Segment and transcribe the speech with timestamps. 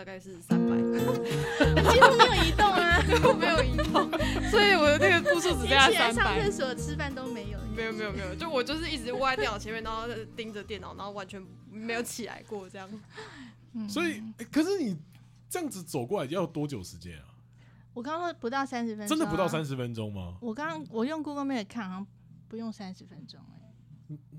[0.00, 0.74] 大概是三百，
[1.92, 4.10] 几乎没有移动啊， 几乎没有移动，
[4.50, 6.40] 所以我的那个步数只剩下三百。
[6.40, 12.88] 上厕所、吃饭都没有，没有没有没有，就我就是一直窝在电脑前面，然后盯着电脑，然后完全没有起来过这样。
[13.90, 14.96] 所以，可是你
[15.50, 17.26] 这样子走过来要多久时间啊？
[17.92, 20.38] 我刚刚说不到三十分钟，真的不到三十分钟吗？
[20.40, 22.06] 我刚刚我用 Google Map 看，好像
[22.48, 23.38] 不用三十分钟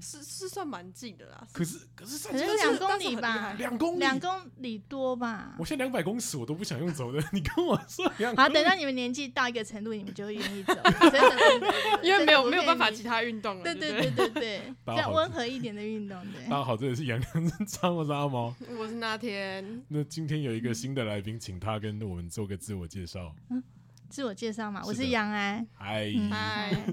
[0.01, 5.55] 是是算蛮近的啦，可是可是可是两公里吧，两公里两公里多吧。
[5.57, 8.35] 我现在两百公尺我都不想用走的， 你跟我说两。
[8.35, 10.73] 好，等到你们年纪到一个程度，你们就会愿意走，
[12.03, 13.63] 因为没有没有办法其他运动了。
[13.63, 16.19] 对对对对对， 这样温和一点的运动。
[16.31, 19.83] 对，大家好，这里是杨洋张，我是阿毛，我是那天。
[19.87, 23.33] 那今天有一个新的来宾，请他跟我们做个自我介绍。
[24.11, 26.11] 自我介绍嘛，我是杨安，嗨。
[26.29, 26.83] 嗨，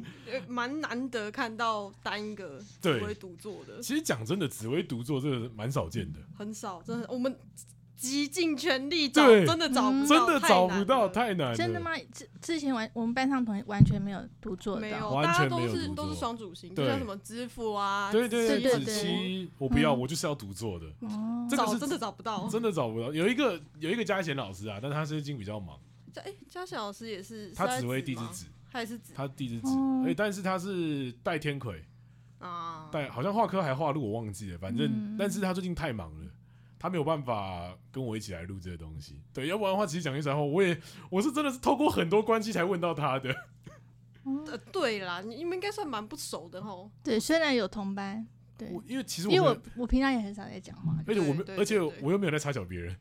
[0.46, 3.82] 蛮难得看到单一个紫微独坐的。
[3.82, 7.06] 其实讲真的，紫薇独坐这个蛮少见的，很少，真的。
[7.10, 7.36] 我们
[7.96, 11.56] 极尽全力找，真的找不到，真的找不到，太难了。
[11.56, 11.90] 真的吗？
[12.12, 20.86] 之之前完，我们班上同学完全没有独坐的，没有，大家都是都是双主星，就像什么支付啊，对对对，子期，我不要，我就是要独坐的。
[21.00, 23.12] 哦，找真的找不到，真的找不到。
[23.12, 25.76] 有一个有一个嘉贤老师啊，但他最近比较忙。
[26.20, 29.68] 哎，嘉祥老师也是，他紫微地支子，他也是紫，他地支子，
[30.06, 31.84] 哎，但是他是带天魁
[32.38, 36.26] 啊，带好像画科还画路，我忘记了，反正，但是他最近太忙了，
[36.78, 43.34] 他没有办法跟我一起来录这个东西，对，要不然的话，其实讲一实话，我也我是真的是透过很多关系才问到他的。
[44.46, 46.90] 呃，对啦，你们应该算蛮不熟的吼。
[47.02, 48.26] 对，虽然有同班，
[48.58, 52.94] 对，因为其实因为我我平常也很少在讲话，而且我们而且我又没有在插脚别人。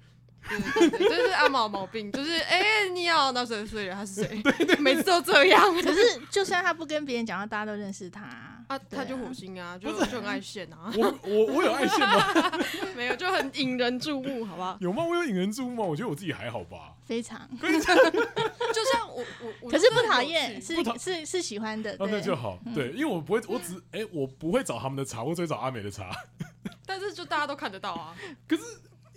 [0.47, 4.41] 对对对，就是阿毛毛病，就是哎、欸，你要那谁谁他是谁？
[4.43, 5.61] 对对，每次都这样。
[5.81, 8.53] 可是就算他不跟别人讲话，大家都认识他啊。
[8.67, 10.91] 啊他就火星啊，就就很爱现啊。
[10.97, 12.51] 我我我有爱现吗？
[12.97, 14.77] 没有，就很引人注目，好不好？
[14.81, 15.05] 有吗？
[15.05, 15.83] 我有引人注目吗？
[15.85, 16.93] 我觉得我自己还好吧。
[17.05, 17.49] 非常。
[17.61, 19.23] 就像我
[19.61, 21.95] 我，可是不讨厌，是是是喜欢的。
[21.97, 22.59] 那就好。
[22.75, 26.11] 对，因为我不会，我只哎，我不会找他们的茬，我只会找阿美的茬。
[26.85, 28.13] 但是就大家都看得到啊。
[28.45, 28.63] 可是。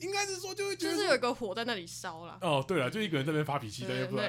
[0.00, 2.38] 应该是说，就会就是有一个火在那里烧了。
[2.40, 4.28] 哦，对了，就一个人在那边发脾气，但又不知道，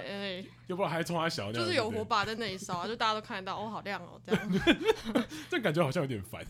[0.68, 4.62] 又不知道还冲他小，就是有火把在那里烧啊，就大家都看得到，哦，好亮哦，这样。
[5.50, 6.46] 这感觉好像有点烦。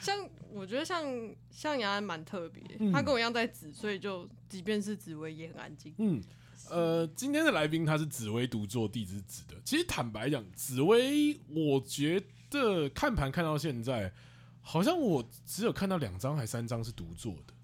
[0.00, 1.04] 像我觉得像
[1.50, 5.94] 像杨安蛮特别，他跟我一样在紫，所以就即便是紫薇也很安静。
[5.98, 6.20] 嗯，
[6.68, 9.54] 呃，今天的来宾他是紫薇独坐地支子的。
[9.64, 12.20] 其实坦白讲，紫薇我觉
[12.50, 14.12] 得看盘看到现在，
[14.60, 17.54] 好像我只有看到两张还三张是独坐的。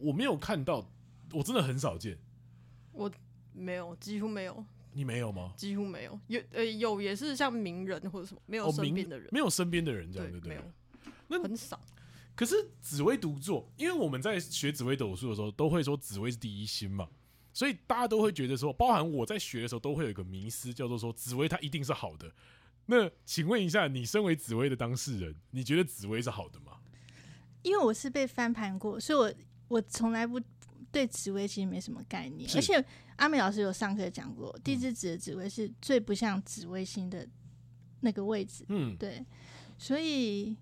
[0.00, 0.90] 我没有看到，
[1.32, 2.18] 我真的很少见。
[2.92, 3.10] 我
[3.52, 4.64] 没有，几乎没有。
[4.92, 5.52] 你没有吗？
[5.56, 6.18] 几乎没有。
[6.26, 10.56] 有呃有也是像名人或者什么，没有身边的人，没有身边的人这样，对不对？
[10.56, 10.62] 没有，
[11.28, 11.80] 那很少。
[12.34, 17.08] 可是紫薇独坐，因为我们在学紫薇斗数的时候，都会说紫薇是第一星嘛，
[17.52, 22.32] 所以大家都会觉得说，包含我在学的时候，都会有一个迷思，叫做说紫薇它一定是好的。
[22.86, 26.78] 那请问一下，你身为紫薇的当事人，你觉得紫薇是好的吗？
[27.62, 29.32] 因为我是被翻盘过，所以我。
[29.70, 30.40] 我从来不
[30.90, 37.24] 对紫微其实没什么概念，而且阿美老师有上课讲过，地支子的紫微是最不像紫微星的
[38.00, 38.64] 那个位置。
[38.68, 39.24] 嗯，对，
[39.78, 40.56] 所以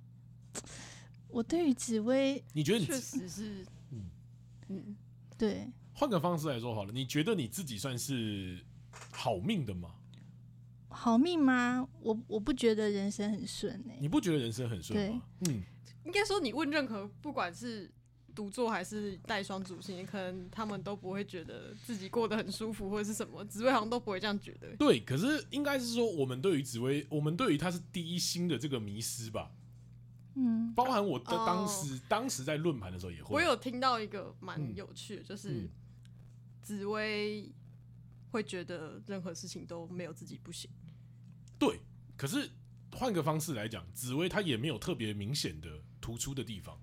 [1.28, 4.10] 我对于紫微，你觉得确实是，嗯
[4.68, 4.96] 嗯，
[5.38, 5.72] 对。
[5.94, 8.62] 换个方式来说好了，你觉得你自己算是
[9.10, 9.94] 好命的吗？
[10.90, 11.88] 好命吗？
[12.02, 13.98] 我我不觉得人生很顺哎、欸。
[14.02, 15.22] 你不觉得人生很顺吗？
[15.48, 15.62] 嗯，
[16.04, 17.90] 应该说你问任何不管是。
[18.38, 24.76] 独坐还是带双主星，可能他们都不会觉得自己过得很舒服，或者是什么紫薇好像都不会这样觉得。
[24.76, 29.50] 对，可是应该是说，我们对于紫薇，我们对于他是第一星的这个迷失吧。
[30.36, 33.34] 嗯，包含我的当时，哦、当时在论盘的时候也会。
[33.34, 35.68] 我有听到一个蛮有趣的，嗯、就是
[36.62, 37.52] 紫薇
[38.30, 40.70] 会觉得任何事情都没有自己不行。
[41.58, 41.80] 对，
[42.16, 42.48] 可是
[42.92, 46.80] 换个方式来讲，紫薇她也没有特别明显的突出的地方。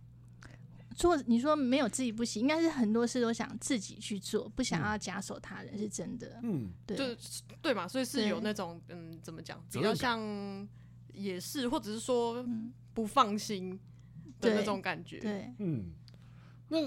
[0.95, 6.39] 做你说没有自己不行，应该是很多事都想自己去做，不想要假手他人，是真的。
[6.41, 7.15] 嗯，对，就
[7.61, 10.67] 对嘛，所以是有那种嗯，怎么讲，比较像
[11.13, 12.45] 也是，或者是说
[12.93, 13.77] 不放心
[14.39, 15.19] 的那种感觉。
[15.19, 15.91] 对，对嗯，
[16.69, 16.77] 那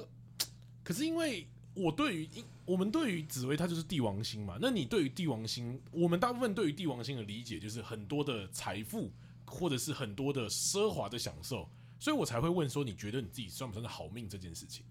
[0.83, 2.29] 可是因为我对于
[2.65, 4.57] 我们对于紫薇，它就是帝王星嘛。
[4.61, 9.11] 那你对于帝王星，我们大部分对于帝王星的理解就是很多的财富，
[9.45, 11.69] 或者是很多的奢华的享受。
[11.99, 14.85] 所以我才会问说，你觉得你自己算不算是好命这件事情？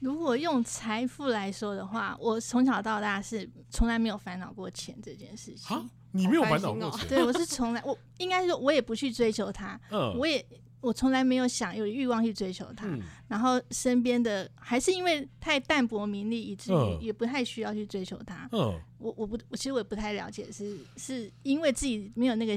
[0.00, 5.90] 如果用财富来说的话，我从小到大是从来没有烦恼过钱这件事情。
[6.10, 7.08] 你没有烦恼过钱？
[7.08, 9.80] 对，我是从来我应该说，我也不去追求它。
[9.90, 10.44] 嗯，我也
[10.80, 18.46] 我从来没有想有欲望去追求他，嗯、然后身边的还是因为太淡泊名利，以至于也不太需要去追求他。
[18.52, 22.54] 嗯，我我不，我其实我也不太了解是，是是因为自己没有那个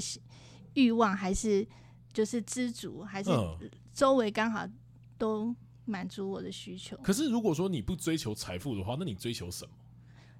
[0.73, 1.65] 欲望，还是
[2.18, 3.30] 就是知足，还是
[3.94, 4.68] 周围刚好
[5.19, 5.56] 都
[5.86, 6.98] 满足我的需求。
[7.04, 9.72] 可是如果说你不追求财富的话，那你追求什么？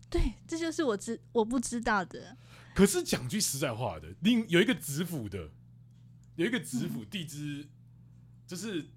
[0.10, 2.36] 对，这就是我知我不知道的。
[2.74, 5.52] 可是讲句实在话的，另有一个子府的，
[6.36, 7.62] 有一个子府地支。
[7.64, 7.70] 嗯
[8.48, 8.90] 就是，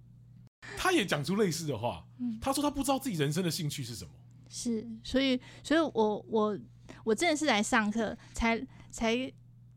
[0.78, 2.06] 他也讲出类似的话。
[2.18, 4.10] 嗯，他说他不知道自己人生的兴趣是什么。
[4.48, 6.58] 是，所以，所以我我
[7.04, 9.30] 我真的是来上课，才才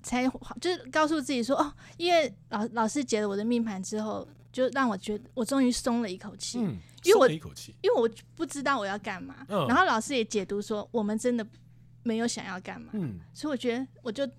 [0.04, 0.28] 才
[0.62, 6.60] 就是告诉自己说，哦，因为老老师解了我的命盘之后，就让我觉得我终于松了一口气。
[6.60, 9.46] 嗯，松了一口气，因为我不知道我要干嘛。
[9.50, 11.48] 嗯，然后老师也解读说，我们真的
[12.04, 12.92] 没有想要干嘛。
[12.94, 14.30] 嗯，所以我觉得我就。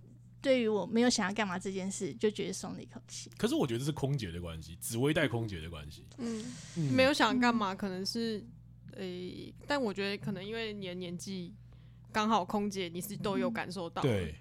[0.44, 3.30] 对于我没有想要干嘛这件事，就觉得松了一口气。
[3.38, 6.04] 可是我觉得这是空姐的关系，紫薇带空姐的关系。
[6.18, 6.44] 嗯，
[6.76, 8.44] 嗯没有想干嘛，可能是，
[8.92, 11.54] 诶、欸，但我觉得可能因为你的年纪
[12.12, 14.04] 刚好，空姐你是都有感受到、嗯。
[14.04, 14.34] 对。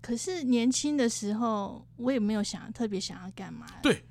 [0.00, 3.66] 可是年轻的时候，我也没有想特别想要干嘛。
[3.82, 4.04] 对，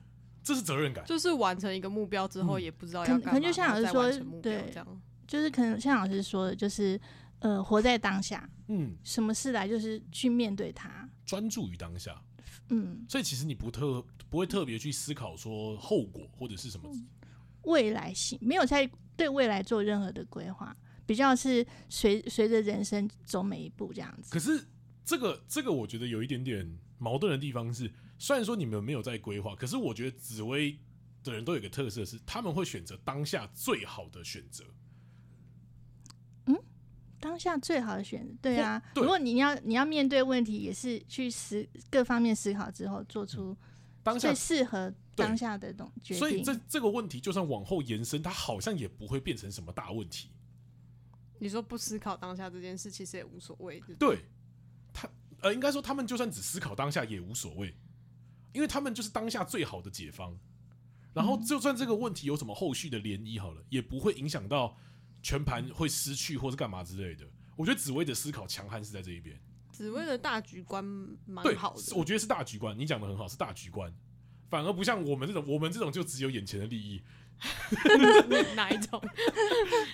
[0.43, 1.05] 这是责任感。
[1.05, 3.31] 就是完成一个目标之后，也不知道要干嘛。
[3.31, 5.01] 可能就像老师说，对，这样。
[5.27, 6.99] 就是可能像老师说的，就是。
[7.39, 12.19] 呃，活在当下，嗯，什么事来就是去面对它，专注于当下，
[12.69, 16.89] 嗯，所以其实你不特不会特别去思考说后果或者是什么
[17.61, 20.75] 未来性，没有在对未来做任何的规划，
[21.05, 24.31] 比较是随随着人生走每一步这样子。
[24.33, 24.65] 可是
[25.07, 27.89] 这个这个我觉得有一点点矛盾的地方是，
[28.19, 30.77] 虽然说你们没有在规划，可是我觉得紫薇
[31.23, 34.65] 的人都有个特色是，他们会选择当下最好的选择。
[37.19, 38.79] 当下最好的选择，对啊。
[38.93, 43.57] 对，如果你要你要面对问题，也是去思各方面思考之后，做出
[44.03, 46.19] 当下最适合当下的东决定。
[46.19, 50.29] 所以这这个问题，就算往后延伸，它好像也不会变成什么大问题。
[51.39, 53.81] 你说不思考当下这件事，其实也无所谓。
[53.97, 54.36] 对，他
[55.41, 57.75] 呃，应该说他们就算只思考当下也无所谓，
[58.53, 60.37] 因为他们就是当下最好的解方。
[61.13, 64.77] 然后，就算这个问题有什么后续的涟漪，好了，也不会影响到。
[65.23, 67.25] 全盘会失去或是干嘛之类的，
[67.57, 69.37] 我觉得紫薇的思考强悍是在这一边。
[69.73, 70.81] 紫薇的大局观
[71.25, 72.77] 蛮好的，我觉得是大局观。
[72.77, 73.91] 你讲的很好，是大局观，
[74.47, 77.01] 反而不像我们这种，我们这种就只有眼前的利益。
[78.55, 79.01] 哪一种？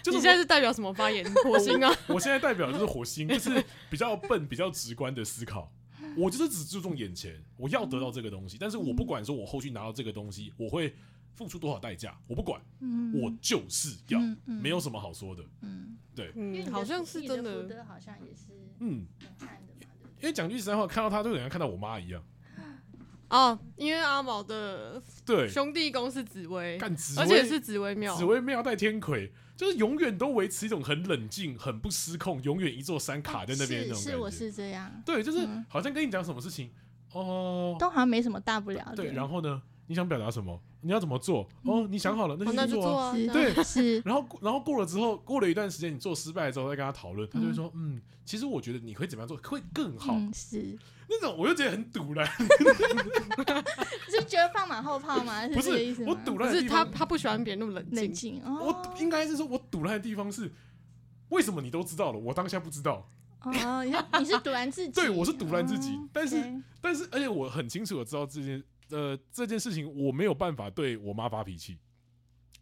[0.04, 1.26] 就是你现在是代表什么发言？
[1.44, 1.96] 火星啊！
[2.08, 5.72] 我现在代表就是火星，就是比较笨、比较直观的思考。
[6.18, 10.94] 我就是只注重眼前，我要得到这个东西，但是我不管说我后续拿到这个东西，我会。
[11.36, 19.08] 付出多少代价，我不管，嗯、我就是要，嗯嗯、没有什么好说的，嗯，对，嗯，好像是真的，好像也是，嗯，
[20.22, 22.24] 因为讲句实在话，看到他就好像看到我妈一样，
[23.34, 26.78] 哦，因为阿毛的对兄弟宫是紫薇，
[27.18, 36.70] 而且是紫薇庙，紫薇庙带天魁，就是永远都维持一种很冷静、很不失控，永远一座山卡在那边那种感觉，是我是这样，对，就是好像跟你讲什么事情，
[37.12, 39.62] 哦，都好像没什么大不了的，对，然后呢？
[39.86, 40.58] 你想表达什么？
[40.80, 41.46] 你要怎么做？
[41.64, 43.14] 哦，你想好了，那就做啊。
[43.34, 44.00] 对，是。
[44.06, 50.80] 然后，然后过了之后，过了一段时间，你做失败之后，再跟他讨论，他就会说：“嗯，其实我觉得你可以怎么样做会更好。”是。
[51.10, 52.26] 那种我就觉得很赌烂。
[54.10, 55.48] 是觉得放马后炮吗？
[55.48, 56.52] 不是，我赌烂。
[56.52, 58.42] 是他，他不喜欢别人那么冷冷静。
[58.44, 60.52] 我应该是说，我堵烂的地方是，
[61.30, 63.10] 为什么你都知道了，我当下不知道？
[63.42, 64.92] 哦，你你是堵烂自己？
[65.00, 66.00] 对，我是堵烂自己。
[66.14, 68.64] 但是，但是，而且我很清楚的知道这件。
[68.90, 71.80] 呃，这件事情我没有办法对我妈发脾气，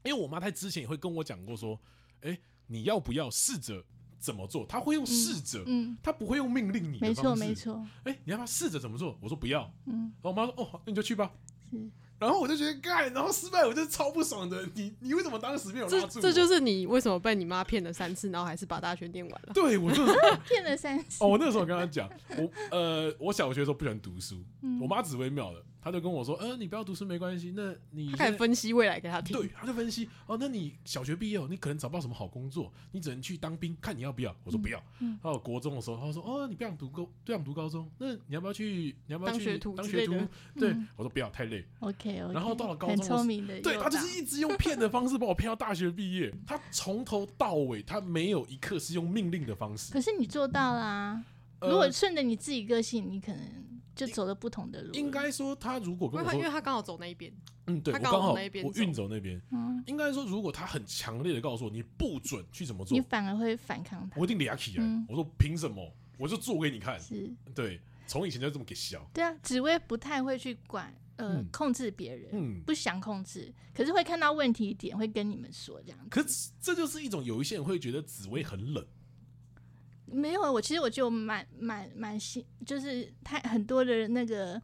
[0.03, 1.77] 因为我妈她之前也会跟我讲过说，
[2.21, 3.83] 哎，你要不要试着
[4.21, 4.65] 怎么做？
[4.67, 7.87] 他会用试着，嗯，他不会用命令你的方式，没错没错。
[8.03, 9.17] 哎，你要不要试着怎么做？
[9.19, 11.31] 我说不要，嗯，然后我妈说，哦，那你就去吧。
[11.71, 11.89] 是。
[12.19, 14.63] 然后我就觉得干，然后失败，我就超不爽的。
[14.75, 16.21] 你你为什么当时没有拉住？
[16.21, 19.53] 这就是你为什么被你妈骗了三次，然后还是把大学念完了？
[19.55, 20.05] 对，我就
[20.47, 21.23] 骗了三次。
[21.23, 25.63] 哦，我那时候跟他讲，我呃，我小学的时候不喜欢读书，嗯、我妈只微妙的。
[25.81, 27.51] 他就跟我说：“呃，你不要读书没关系。
[27.55, 29.35] 那你开始分析未来给他听。
[29.35, 30.37] 对，他就分析哦。
[30.39, 34.35] 那你小学毕业，你可能找不到什么好工作，你只能去当兵，看你要不要。
[34.43, 34.81] 我说不要。
[34.99, 35.17] 嗯。
[35.23, 38.95] 还有国中的时候，他说：哦，你不想读高，不想读高中，那你要不要去？
[39.07, 39.75] 你要不要去当学徒？
[39.75, 40.13] 当学徒？
[40.59, 41.65] 对，我说不要，太累。
[41.79, 42.15] OK。
[42.33, 46.31] 然后到了高中，很聪明的，对他就是一直用骗的方式把我骗到大学毕业。
[46.45, 49.91] 他从头到尾，他没有一刻是用命令的方式。
[49.91, 51.23] 可是你做到啦。
[51.61, 53.71] 如果顺着你自己个性，你可能。
[53.93, 54.93] 就走了不同的路。
[54.93, 57.31] 应该说，他如果跟我说，因为他刚好走那一边，
[57.67, 64.17] 嗯，对，他刚好那边我运走那边，嗯，应该说，如果他很强烈的告诉我你不准去怎么做，你反而会反抗他。
[64.17, 65.93] 我一定俩起来，我说凭什么？
[66.17, 66.97] 我就做给你看。
[67.01, 67.81] 是，对。
[68.07, 69.05] 从以前就这么给笑。
[69.13, 76.07] 对啊，紫薇不太会去管呃、嗯、控制别人，嗯，不想控制，可是会看到问题点会跟你们说这样子。
[76.09, 78.83] 可是这就是一种有一些人会觉得紫薇很冷。
[80.11, 84.61] 没有，我其实我就蛮蛮蛮心，就是太很多的那个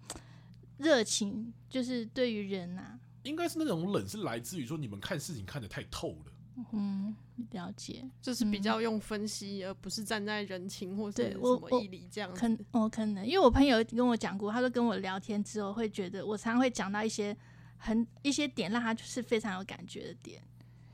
[0.78, 6.34] 热情，就是对于人呐、啊，应该是那种冷是来自于说你们看事情看得太透了。
[6.74, 7.16] 嗯，
[7.52, 12.40] 了解，就是比较用分析，嗯、而不是站在人情或者什么义理这样子。
[12.40, 17.38] 可能我可能，因为我朋友跟我讲过，他说跟我聊天之后会觉得，我常常会讲到一些
[17.78, 20.42] 很一些点，让他就是非常有感觉的点。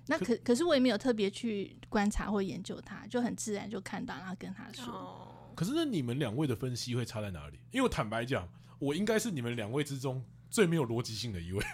[0.07, 4.93] 那可可是我也没有特别去观察或研究他，就很自然就看到，然后跟他说。
[4.93, 7.57] 哦、可是那你们两位的分析会差在哪里？
[7.72, 8.48] 因为我坦白讲，
[8.79, 11.65] 我应该是你们两位之中最没有逻辑性的一位，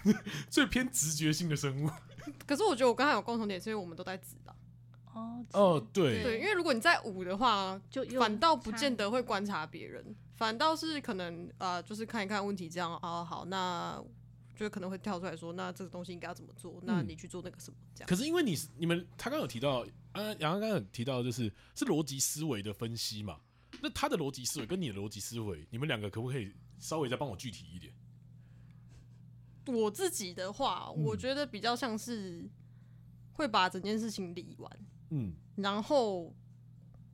[0.48, 1.90] 最偏直觉性的生物。
[2.46, 4.56] 可是我觉得我跟他有共同点，是因为我们都在直的。
[5.12, 14.02] 哦哦，对对，因为如果你在五的话，就反倒不见得会观察别人，反倒是可能啊、呃，就是看一看问题这样啊，好那。
[14.54, 16.80] 就可能会跳出来说，那这个东西应该要怎么做？
[16.84, 17.76] 那你去做那个什么？
[17.94, 18.08] 这样。
[18.08, 23.40] 可是因为你是你们，他刚刚有提到，啊，杨刚刚有提到，就是是逻辑思维的分析嘛？
[23.82, 27.92] 那他的逻辑思维跟你的逻辑思维，你们两个可不可以稍微再帮我具体一点？
[29.66, 32.48] 我自己的话，我觉得比较像是
[33.32, 36.32] 会把整件事情理完，嗯，然后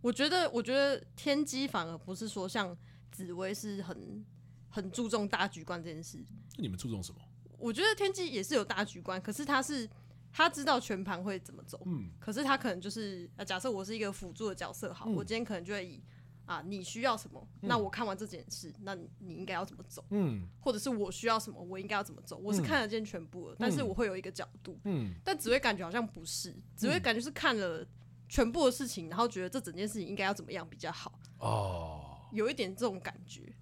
[0.00, 2.76] 我觉得，我觉得天机反而不是说像
[3.12, 4.24] 紫薇是很
[4.68, 6.18] 很注重大局观这件事。
[6.56, 7.20] 那你们注重什么？
[7.60, 9.88] 我觉得天机也是有大局观，可是他是
[10.32, 16.02] 他知道全盘会怎么走，嗯，可是他可能就是呃，假设我是一个辅助的角色，好，嗯、我今天可能就会以
[16.46, 27.86] 啊，你需要什么，嗯、那我看完这件事，那你，你应该要怎么走，嗯，或者是我需要什么，我应该要怎么走，我是看得见全部的，嗯、但是我会有一个角度，嗯，但紫薇感觉好像不是，紫薇感觉是看了
[28.28, 33.52] 全部的事情，然后觉得这整件事情应该要怎么样比较好，哦，有一点这种感觉。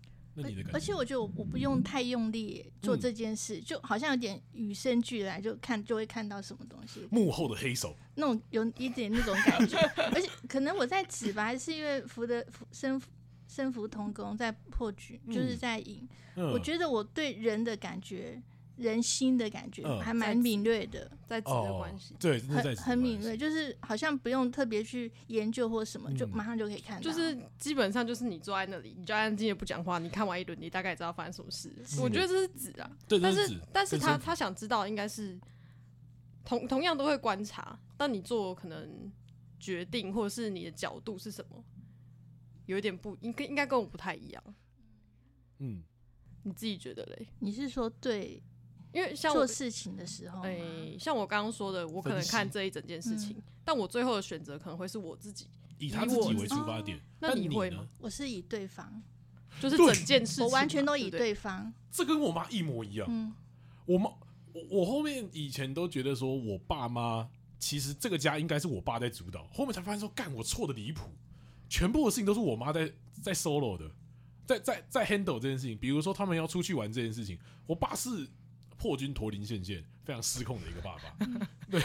[0.73, 7.07] 而且我觉得我我不用太用力做这件事，嗯、就好像有点与生俱来，就看就会看到什么东西。
[7.11, 9.77] 幕后的黑手，那种有一点那种感觉。
[10.15, 13.01] 而且可能我在指吧，还是因为福德生
[13.47, 16.09] 生福同工在破局，就是在引。
[16.37, 18.41] 嗯、我觉得我对人的感觉。
[18.79, 27.03] 人心的感觉还蛮敏锐的，在职的关系，对，很很敏锐，就是好像不用特别去研究或什么，就马上就可以看到。
[27.03, 31.71] 就是基本上就是你坐在那里，你就安静的不讲话，你看完一轮，你大概知道发生什么事。
[32.01, 35.39] 我觉得这是纸啊，但是但是他他想知道，应该是
[36.45, 39.13] 同同样都会观察，但你做可能
[39.59, 41.65] 决定或者是你的角度是什么，
[42.67, 44.43] 有一点不应该应该跟我不太一样。
[45.59, 45.83] 嗯，
[46.45, 47.27] 你自己觉得嘞？
[47.41, 48.41] 你是说对？
[48.99, 50.59] 因为像做事情的时候，哎，
[50.99, 55.47] 像我刚刚说的，我可能看这一整件事情，嗯、但我最后的选择可能会是我自己，
[55.79, 56.99] 以他自己为出发点。
[56.99, 57.87] 哦、那你会吗？
[58.01, 59.01] 我是以对方，
[59.61, 61.73] 就是整件事情，我完全都以对方。
[61.93, 63.07] 这跟我妈一模一样。
[63.09, 63.33] 嗯，
[63.87, 64.11] 我妈，
[64.53, 67.29] 我我后面以前都觉得说我爸妈
[67.61, 71.09] 其实这个家应该是我爸在主导，后面才发现说干我错的离谱，
[71.69, 73.89] 全部的事情都是我妈在在 solo 的，
[74.45, 75.79] 在在在 handle 这件事情。
[75.79, 78.27] 比如说他们要出去玩这件事情，我爸是。
[78.79, 81.27] 破军驼铃现现，非常失控的一个爸爸。
[81.69, 81.81] 对，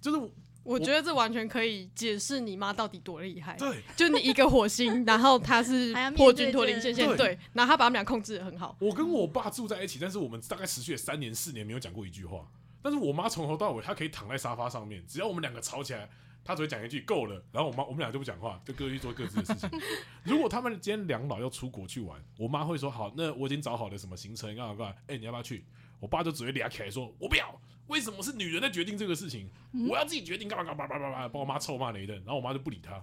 [0.00, 0.30] 就是我，
[0.62, 3.56] 我觉得这完全可以解释你妈到底多厉害。
[3.56, 8.76] 对，就你一个火星，然后他是 破军驼铃现现，对，然后他把他们俩控制的很好。
[8.80, 12.46] 我跟我爸住在一起，但是我们大概持续了三年四年没有讲过一句话。
[12.82, 16.06] 但是我妈从头到尾，她可以躺在沙发上面，只要我们两个吵起来，
[16.44, 19.70] 她只会讲一句够了，然后我妈我们俩就不讲话，就各自去做各自的事情。
[20.22, 24.94] 如果他们今天两老要出国去玩，我妈会说好，那我已经找好了什么行程，干嘛干嘛？
[25.06, 25.64] 哎、欸，你要不要去？
[26.04, 29.48] 我爸就只会俩起来说：“我不要，为什么是女人在决定这个事情？
[29.88, 32.18] 我要自己决定干嘛干嘛干嘛干嘛，把我妈臭骂了一顿。
[32.18, 33.02] 然后我妈就不理他。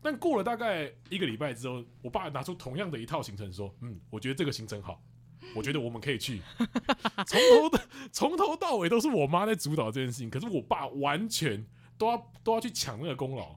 [0.00, 5.02] 但过了大概一个礼拜之后，我爸拿出同样的一套行程说：‘嗯，我觉得这个行程好，
[5.56, 6.40] 我觉得我们可以去。’
[7.26, 11.66] 从头的从头到尾都是我妈在主导这件事情，可是我爸完全
[11.98, 13.56] 都要都要去抢那个功劳。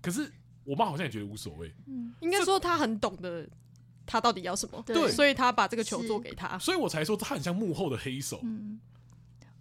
[0.00, 0.32] 可是
[0.64, 1.70] 我妈好像也觉得无所谓。
[1.86, 3.46] 嗯，应该说她很懂得。”
[4.12, 4.82] 他到底要什么？
[4.84, 8.38] 对，所以他把这个球做给他，所以我才说他很像幕后的黑手。
[8.42, 8.78] 嗯，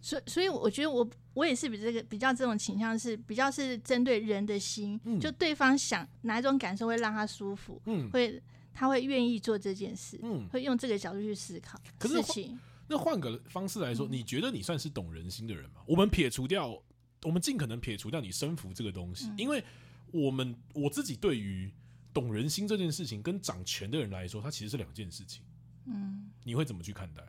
[0.01, 8.43] 所以所以我觉得我我也是比这个比较这种倾向是比较是针对人的心，嗯、就对方想哪一种感受会让他舒服，嗯，会
[8.73, 12.59] 他会愿意做这件事，嗯，会用这个角度去思考可是事情。
[12.89, 15.79] 那换个方式来说，嗯、你觉得你算是懂人心的人吗？
[15.85, 16.77] 我们撇除掉，
[17.23, 19.63] 我们尽可能撇除掉你身服这个东西，嗯、因为
[20.11, 21.71] 我们我自己对于。
[22.13, 25.43] 懂人心这件事情，跟掌权的人来说，它其实是两件事情。
[25.85, 27.23] 嗯，你会怎么去看待？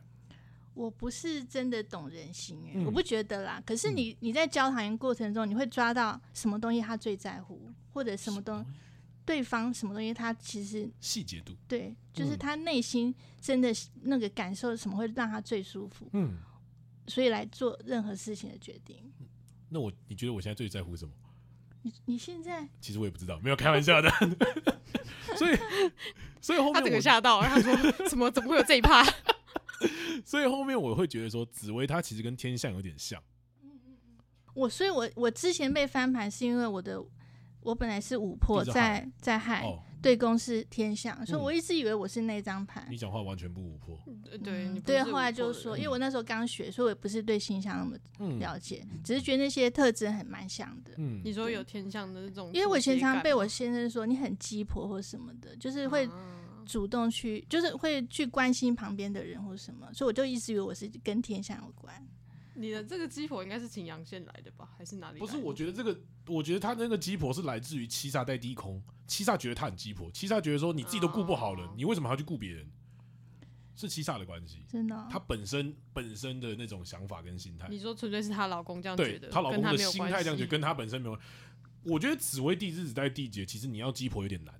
[0.73, 3.61] 我不是真的懂人心，欸，嗯、我不觉得啦。
[3.65, 8.65] 可是你你在交谈过程中，你会抓到什么东西他最在乎，或者什么东西
[9.23, 13.71] 对方什么东西，他其实细节度，对，就是他内心真的
[14.01, 16.39] 那个感受什么会让他最舒服，嗯，
[17.07, 18.97] 所以来做任何事情的决定。
[19.69, 21.13] 那我你觉得我现在最在乎什么？
[21.83, 24.09] 你你现在其实我也不知道，没有开玩笑的。
[25.37, 25.57] 所以
[26.41, 27.75] 所以后面他整个吓到，然后说
[28.09, 28.29] 怎么？
[28.31, 29.05] 怎么会有这一趴？
[30.25, 33.21] 所以后面我会觉得说，紫薇她其实跟天象有点像。
[34.53, 37.03] 我所以我，我我之前被翻盘是因为我的。
[37.65, 39.63] 我本来是五破在在亥，
[40.03, 42.85] 对宫是天象，所以我一直以为我是那张牌。
[42.91, 43.97] 你讲话完全不五破，
[44.43, 45.01] 对对。
[45.01, 50.91] 后来就是说，因为我那时候刚学，所以我也不是对星象那么了解，只是觉得那些特征很蛮像的。
[51.23, 56.07] 你说有天象的那种，因为我经常被我先生说你很鸡婆或什么的，就是会
[56.65, 61.95] 主动去，就是会去关心旁边的人或什么，所以我就一直以为我是跟天象有关。
[62.55, 65.19] 你的这个鸡婆应该是擎羊线来的吧，还是哪里？
[65.19, 72.69] 不是，我觉得这个，我觉得他那个鸡婆是来自于七煞带低空，七煞觉得他很鸡婆，七煞觉得说你自己都顾不好了，哦、你为什么还要去顾别人？
[73.75, 75.07] 是七煞的关系，真的、哦。
[75.09, 81.19] 他本身本身的那种想法跟心态，你说纯粹是她老公这样觉得，她老公的心态这样觉得，跟她本身没有。
[81.83, 84.53] 我觉得紫薇地支只带地劫，其实你要鸡婆有点难，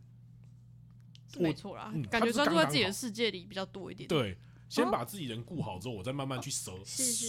[1.38, 4.08] 没错啦，感觉专注在自己的世界里比较多一点。
[4.08, 4.36] 对。
[4.74, 6.80] 先把自己人顾好之后，我再慢慢去收，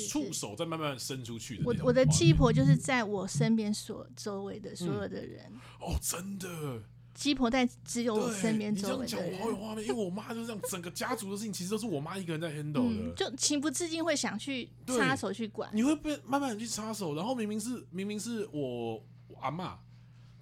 [0.08, 1.62] 触手再慢慢伸出去的。
[1.66, 5.52] 我我的鸡婆就是在我身边所周围的所有的人。
[5.78, 6.82] 哦，真的，
[7.12, 9.06] 鸡婆在只有我身边周围的人。
[9.06, 15.68] 你这样讲，我好有画面，因为我妈就是这样，整个家族的事情其实都是我妈一个人在 handle 的，就情不自禁会想去插手去管。
[15.74, 18.94] 你会被慢慢的去插手，然后明明是明明是我
[19.28, 19.76] 我阿嬷。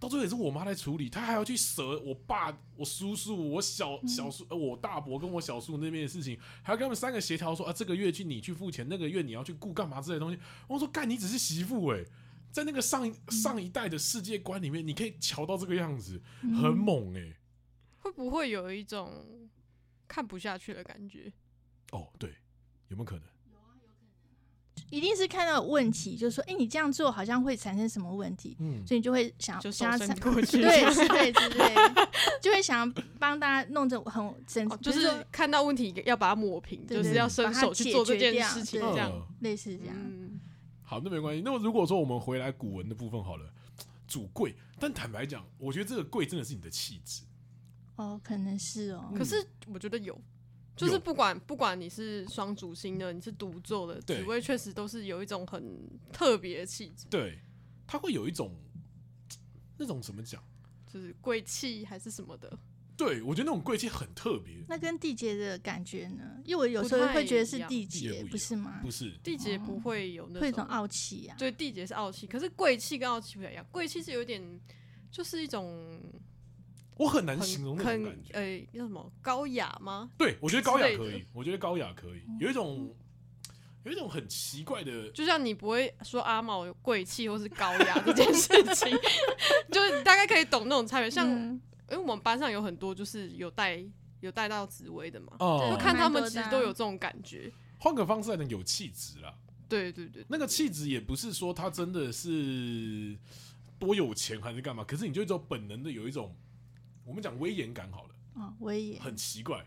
[0.03, 10.37] 到最后也是我妈在处理，她还要去舍我爸、我叔叔、我小小叔、呃，我大伯跟我小叔那边的事情，还要跟他们三个协调说啊，这个月去你去付钱，那个月你要去顾干嘛之类的东西。
[10.67, 12.05] 我说干，你只是媳妇哎，
[12.51, 17.37] 在那个上上一代的世界观里面，你可以瞧到这个样子，很猛哎。
[18.01, 19.49] 会不会有一种
[20.09, 21.33] 看不下去的感觉？
[21.93, 22.29] 哦，对，
[22.89, 23.25] 有没有可能？
[24.93, 31.75] 一定是看到问题，就是说，哎、欸，你这样做好像会产生什么问题，嗯，所以你就会想就想要伸过去， 对，是对，是对，
[32.43, 39.97] 就会想要帮大家弄得很整、哦，就是看到问题要把它抹平，就是要伸手去做这件事情，这样类似这样。
[39.99, 40.39] 嗯、
[40.83, 41.41] 好，那没关系。
[41.43, 43.51] 那么如果说我们回来古文的部分好了，
[44.07, 47.23] 主贵，但坦白讲，我觉得这个贵真的是你的气质。
[47.97, 50.21] 哦，可能是哦，可是我觉得有。
[50.87, 57.07] 就是不管不管你是双主星的，你是独坐的，紫薇确实都是有一种很特别的气质。
[57.09, 57.39] 对，
[57.87, 58.55] 它会有一种
[59.79, 60.43] 那种怎么讲，
[60.93, 62.59] 就是贵气还是什么的。
[62.97, 64.55] 对，我觉得那种贵气很特别。
[64.69, 66.41] 那跟地劫的感觉呢？
[66.45, 68.81] 因为我有时候会觉得是地劫，不是吗？
[68.83, 71.37] 不是，地劫不会有那种，傲气啊。
[71.39, 73.67] 对，地劫是傲气，可是贵气跟傲气不一样。
[73.73, 74.43] 贵气是有点，
[75.11, 76.01] 就是一种。
[76.99, 80.11] 我很难形容那种感觉，呃，叫什么高雅吗？
[80.17, 82.95] 对，我觉得高雅可以，我觉得高雅可以，有一种
[83.85, 88.97] 有一种很奇怪的，就像你不会说阿毛有贵气或是高雅这件事情，
[89.73, 91.11] 就是大概可以懂那种差别。
[91.11, 93.83] 像因为我们班上有很多就是有带
[94.21, 97.51] 有带到紫薇的嘛，就看他们其实都有这种感觉。
[97.79, 99.35] 换个方式来讲，有气质啦。
[99.69, 103.17] 对对对，那个气质也不是说他真的是
[103.79, 106.37] 多有钱还是干嘛，可是你就一种本能的有一种。
[107.05, 109.67] 我们讲威严感好了，哦，威严很奇怪，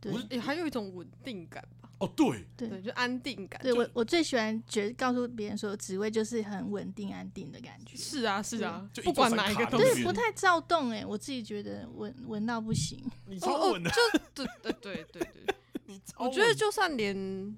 [0.00, 1.90] 对，也还有一种稳定感吧。
[1.98, 3.60] 哦，对，对，就安定感。
[3.62, 7.96] 对我，我最喜欢觉得告诉别人说，职位就是很稳定、安定的感觉。
[7.96, 10.90] 是啊，是啊，不管哪一个东西，对，不太躁动。
[10.90, 13.02] 哎，我自己觉得稳稳到不行。
[13.26, 15.56] 你超稳的，就对对对对对。
[15.86, 17.56] 你我觉得就算连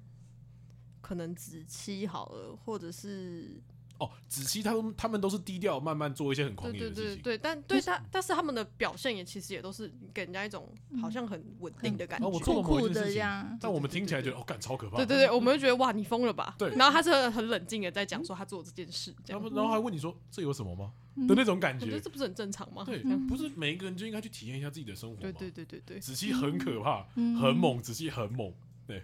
[1.01, 3.61] 可能子期好了，或者是。
[3.99, 7.03] 哦，子期他们他们都是低调，慢慢做一些很狂野的事情。
[7.03, 10.67] 对对对，但对他，但是他们的表现也其实也都是给人家一种
[11.01, 13.57] 好像很稳定的感觉，酷酷的这样。
[13.59, 14.97] 但我们听起来觉得哦，感超可怕。
[14.97, 16.55] 对对对，我们会觉得哇，你疯了吧？
[16.57, 16.69] 对。
[16.75, 20.91] 然后他是很冷静的在讲说他做这件事，然后然后还问你说这有什么吗？
[21.27, 22.83] 的那种感觉，这不是很正常吗？
[22.85, 25.21] 对，不是每一个人就应该去体验一下自己的生活吗？
[25.23, 25.99] 对对对对对。
[25.99, 28.53] 子期很可怕，很猛，子期很猛。
[28.85, 29.03] 对，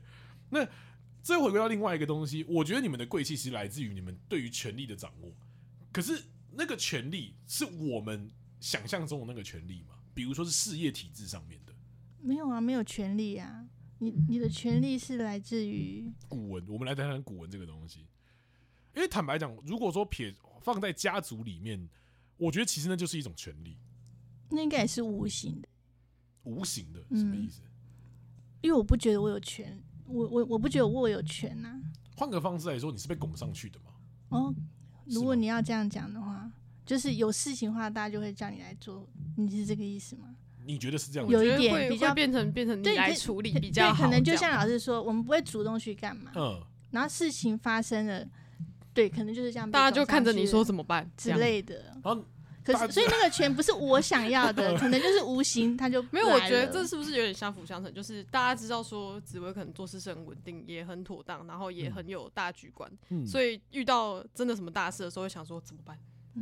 [0.52, 0.64] 那
[1.24, 5.34] 再回归到另外一个东西，我觉得你们的贵气其实来自于你们对于权力的掌握。
[5.92, 9.96] 可是那个权力是我们想象中的那个权力吗？
[10.14, 11.74] 比如说是事业体制上面的？
[12.22, 13.68] 没有啊，没有权力啊。
[14.00, 16.68] 你你的权利是来自于古文。
[16.68, 18.06] 我们来谈谈古文这个东西。
[18.94, 21.90] 因为坦白讲，如果说撇放在家族里面，
[22.38, 23.78] 我觉得其实那就是一种权利。
[24.50, 25.70] 那应该也是无形的。
[26.44, 27.62] 无形的什么意思？
[28.62, 31.82] 因为我不觉得我有权，我我我不觉得我有权呐。
[32.16, 33.86] 换个方式来说，你是被拱上去的吗？
[34.30, 34.56] 哦。
[35.06, 36.50] 如果你要这样讲的话，
[36.86, 40.34] 就是有事情的话，大家就会叫你来做，你是这个意思吗？
[40.66, 41.30] 你觉得是这样？
[41.30, 46.62] 有一点比较变成变成你来处理比较好，可能就像老师说，我们不会主动去干嘛，嗯，
[46.92, 48.26] 然后事情发生了，
[48.94, 52.00] 对，可能就是这样，大家就看着你说怎么办之类的。
[52.02, 52.26] 然后，
[52.64, 56.28] 可是所以那个权不是我想要的， 可能就是无形，他就没有。
[56.28, 57.94] 我觉得这是不是有点相辅相成？
[57.94, 65.98] 就是大家知道说紫薇可能做事是很稳定，也很妥当，然后也很有大局观，嗯，所以遇到真的什么大事的时候，会想说怎么办？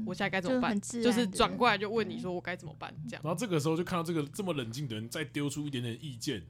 [0.05, 0.79] 我现在该怎么办？
[0.79, 2.93] 就，就是转过来就问你说我该怎么办？
[3.10, 3.21] 这样。
[3.23, 6.41] 然后这个时候就看到这个这么冷静的人再丢出一点点意见，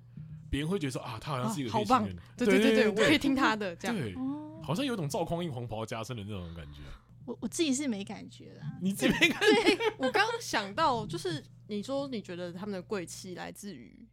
[0.50, 2.08] 别人会觉得说啊，他好像是一个好棒，
[2.38, 3.98] 对对对对，我可以听他的这样。
[3.98, 4.14] 对，
[4.62, 6.82] 好像有种赵匡胤黄袍加身的那种感觉。
[7.26, 8.80] 我我自己是没感觉啦。
[8.82, 9.78] 你自己没感觉？
[9.98, 14.08] 我刚刚想到就是你说你觉得他们的贵气来自于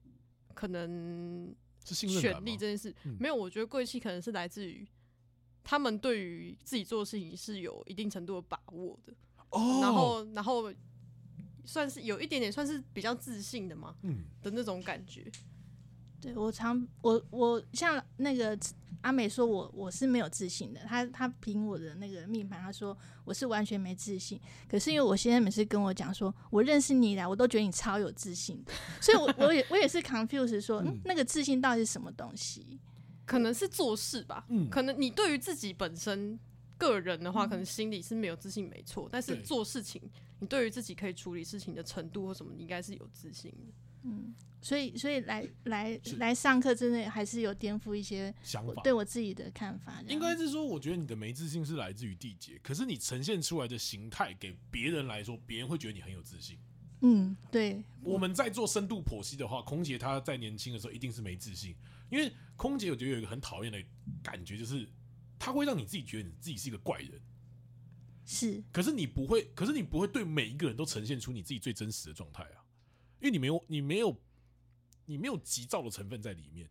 [0.55, 4.87] 可能是权力这件事，没有，我觉得贵气可能是来自于
[5.65, 9.15] 他们对于自己做的事情是有一定程度的把握的。
[9.51, 10.73] 哦，然后，然后
[11.65, 15.31] 算是有一点点，算是比较自信的嘛，嗯的那种感觉。
[16.21, 18.59] 对，我常我我像那个
[19.01, 24.41] 阿美说我我是没有自信的，他他凭我的那个命盘，他说我是完全没自信。
[24.69, 32.79] 可是因为我先生每次跟我讲说，我认识你以来，我都觉得你超有自信的，所以我我也我也是 confused 说，嗯，那个自信到底是什么东西？
[33.25, 36.39] 可能是做事吧，嗯，可能你对于自己本身。
[36.79, 39.09] 个人的话，可能心里是没有自信，没错。
[39.11, 40.01] 但是做事情，
[40.39, 43.73] 你对于自己可以处理事情的程度或什么，你应该是有自信的。
[44.03, 50.03] 嗯，所以，所以来来来上课，真的还是有颠覆一些想法，对我自己的看法。
[50.07, 56.59] 应该是说，我觉得你的没自信是来自于地结，可是你呈现出来的形态，给别人来说，别人会觉得你很有自信。
[57.01, 57.83] 嗯，对。
[58.03, 61.75] 我们在做深度剖析的话，空姐她在年轻的时候一定是没自信，
[62.11, 63.83] 因为空姐我觉得有一个很讨厌的
[64.23, 64.89] 感觉，就是。
[65.41, 67.13] 她会让你自己觉得你自己是一个怪人，
[68.27, 68.61] 是。
[68.73, 72.59] 可是你不会，可是你不会对每一个人都呈现出你自己最真实的状态啊，
[73.21, 74.17] 因为你没有，你没有，
[75.07, 76.69] 你没有急躁的成分在里面，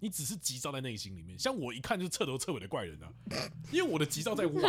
[0.00, 1.38] 你只是急躁在内心里面。
[1.38, 3.12] 像我一看就是彻头彻尾的怪人啊，
[3.72, 4.62] 因为我的急躁在外，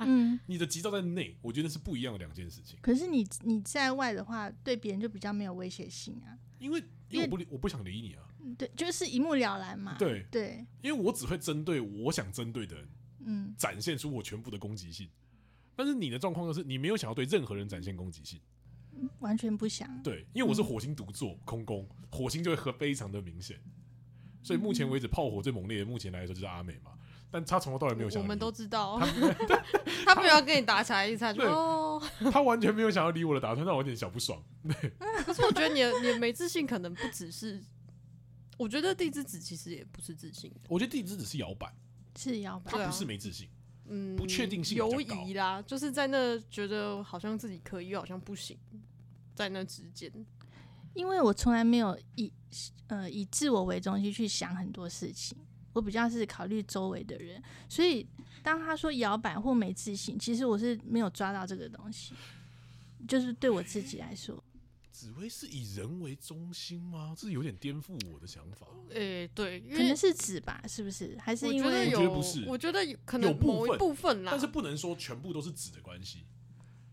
[0.00, 2.78] 嗯，你的急躁在内，我觉得是不一样的两件事情。
[2.82, 8.28] 可是你你在外的话，对别人就比较没有威胁性啊，因为因为我不理我不想理你啊。
[8.58, 9.96] 对，就是一目了然嘛。
[9.96, 12.88] 对对，因为我只会针对我想针对的人，
[13.20, 15.08] 嗯，展现出我全部的攻击性。
[15.76, 18.40] 但是你的状况就是，你没有想要对任何人展现攻击性，
[19.20, 20.02] 完全不想。
[20.02, 23.60] 对，因为我是火星独坐空宫，火星就会和非常的明显。
[24.42, 26.92] 所以目前为止，炮火最猛烈的，目前来说就是阿美嘛。
[27.30, 29.00] 但他从头到尾没有想，我们都知道，
[30.04, 34.42] 他没有要跟你打起来一下，就哦，他完全没有想要理我的打算，让我有点小不爽。
[34.64, 34.92] 对，
[35.24, 37.62] 可是我觉得你的你的没自信，可能不只是。
[38.58, 40.60] 我觉得地之子其实也不是自信的。
[40.68, 41.74] 我觉得地之子是摇摆，
[42.16, 43.48] 是摇摆，他不是没自信，
[43.94, 48.56] 嗯，不确定性犹疑啦，就是在那觉得好像自己可以，又好像不行，
[49.34, 50.10] 在那之间。
[50.94, 52.32] 因为我从来没有以
[52.86, 55.36] 呃以自我为中心去想很多事情，
[55.74, 58.06] 我比较是考虑周围的人，所以
[58.42, 62.14] 当他说摇摆或没自信，其实我是没有抓到这个东西，
[63.06, 64.42] 就是对我自己来说。
[64.92, 67.14] 紫薇是以人为中心吗？
[67.16, 68.66] 这是有点颠覆我的想法。
[68.90, 71.16] 诶、欸，对，可能是指吧，是不是？
[71.18, 72.44] 还是因为我觉得不是？
[72.46, 76.26] 我觉得可能某一部分啦，但是不能说全部都是紫的关系。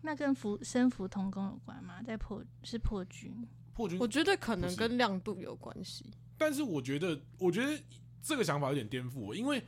[0.00, 2.02] 那跟福生福同宫有关吗？
[2.02, 6.06] 在破是破军，破军，我觉得可能跟亮度有关系。
[6.38, 7.78] 但是我觉得，我觉得
[8.22, 9.62] 这个想法有点颠覆我，因为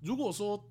[0.00, 0.68] 如果说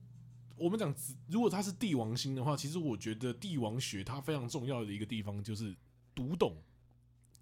[0.57, 5.73] 我们讲紫，如果它是帝王星的话，其实我觉得帝王学它非常重要的一个地方就是
[6.13, 6.61] 读懂。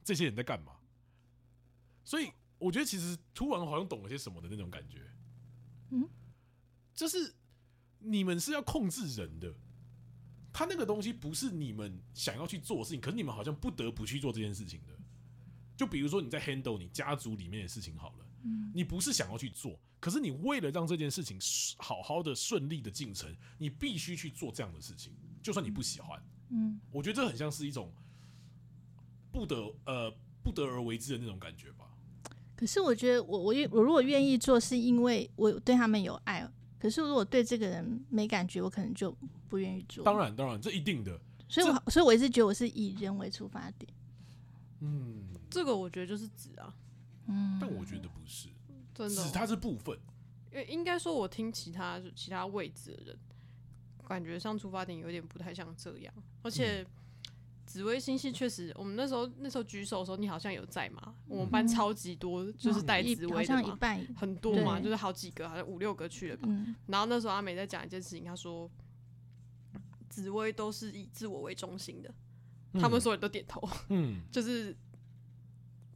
[0.07, 0.71] 这些人在干嘛？
[2.05, 5.01] 所以我觉得其实突然好像懂了些什么的那种感觉。
[5.89, 6.07] 嗯，
[6.93, 7.35] 就是
[7.99, 9.53] 你们是要控制人的，
[10.53, 14.97] 他那个东西不是你们想要去做的事情，可是你们好像不得不去做这件事情的。
[15.75, 18.25] 就比如说你在 handle 你家族里面的事情好了，
[18.73, 21.37] 你不是想要去做，可是你为了让这件事情
[21.79, 26.25] 好好的顺利的进程，你必须去做这样的事情，就算你不喜欢。
[26.51, 27.93] 嗯，我觉得这很像是一种。
[29.31, 30.13] 不得呃
[30.43, 31.85] 不得而为之的那种感觉吧。
[32.55, 36.49] 可是我觉得我我我如果愿意做，是因为我对他们有爱。
[36.79, 39.15] 可是如果对这个人没感觉，我可能就
[39.47, 40.03] 不愿意做。
[40.03, 41.19] 当然当然，这一定的。
[41.49, 43.91] 所以我所以我一直觉得我是以人为出发点。
[44.79, 46.73] 嗯，这个我觉得就是指啊。
[47.27, 48.49] 嗯，但我觉得不是，
[48.93, 49.97] 真的，子它是部分。
[50.51, 53.19] 因为应该说，我听其他其他位置的人，
[54.07, 56.81] 感觉上出发点有点不太像这样，而且。
[56.81, 56.87] 嗯
[57.67, 61.13] 紫微星系确实，我们那时候那时候举手的时候，你好像有在吗？
[61.27, 63.77] 我们班超级多，就是带紫微的嘛，
[64.15, 66.47] 很多嘛，就是好几个，好像五六个去了吧。
[66.87, 68.71] 然后那时候阿美在讲一件事情，她说，
[70.09, 72.09] 紫薇都是以自我为中心的，
[72.71, 74.75] 嗯、他们所有人都点头，嗯， 就是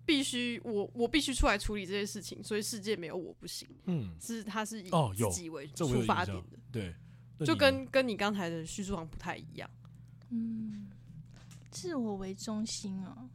[0.05, 6.95] 必须我我必须出来处理这些事情，所以世界没有我不行，嗯，是他是以自己为出发点的，哦、对，
[7.45, 9.69] 就跟跟你刚才的叙述上不太一样，
[10.29, 10.90] 嗯，
[11.71, 13.29] 自我为中心哦，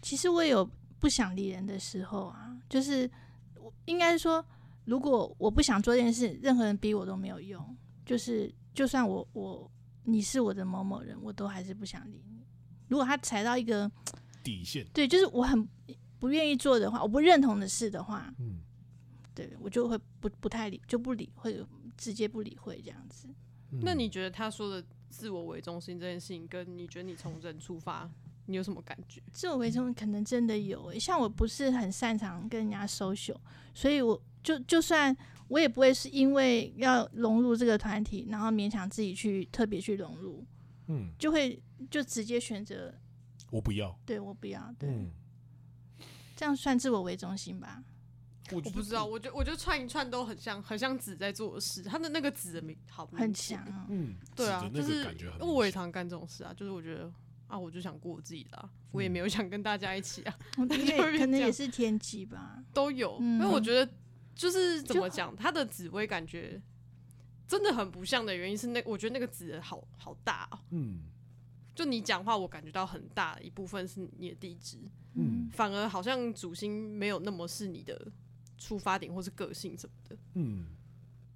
[0.00, 3.10] 其实我也有不想理人的时候啊，就是
[3.56, 4.44] 我应该说。
[4.84, 7.76] 如果我不想做这件事，任何人逼我都没有用。
[8.06, 9.70] 就是，就算我我
[10.04, 12.42] 你是我的某某人，我都还是不想理你。
[12.88, 13.90] 如果他踩到一个
[14.42, 15.68] 底线，对，就是我很
[16.18, 18.62] 不愿意做的话，我不认同的事的话，嗯，
[19.34, 21.62] 对我就会不不太理，就不理会
[21.98, 23.28] 直接不理会这样子。
[23.72, 23.80] 嗯。
[23.82, 28.10] 那你觉得他说的自我为中心这件事情，跟你觉得你从人出发，
[28.46, 29.22] 你有什么感觉？
[29.32, 33.36] 自我为中心可能真的有欸，像我不是很擅长跟人家 social，
[33.74, 34.20] 所以我。
[34.40, 35.14] 就就算
[35.48, 40.46] 我也不会是因为要融入这个团体，然后勉强自己去特别去融入，
[40.86, 42.94] 嗯，就会就直接选择
[43.50, 45.10] 我不要，对我不要，对，嗯、
[46.36, 47.82] 这样算自我为中心吧？
[48.52, 55.04] 我，我不知道，我觉得我觉得串一串都很像，很像子在做的事，他的那个子的名好很强，啊，嗯，对啊，就是
[55.40, 57.12] 因为我也常干这种事啊，就是我觉得
[57.46, 63.90] 啊，我就想过我自己的，啊，我也没有想跟大家一起啊，因为可能也是天机吧，都有，嗯、因为我觉得。
[64.38, 66.62] 就是怎么讲，他的紫薇感觉
[67.48, 70.60] 真的很不像的原因是那，我觉得那个紫好好大哦。
[70.70, 71.00] 嗯，
[71.74, 74.78] 就你讲话，我感觉到很大一部分是你的地支，
[75.14, 78.00] 嗯，反而好像主星没有那么是你的
[78.58, 80.16] 出发点或是个性什么的。
[80.34, 80.66] 嗯，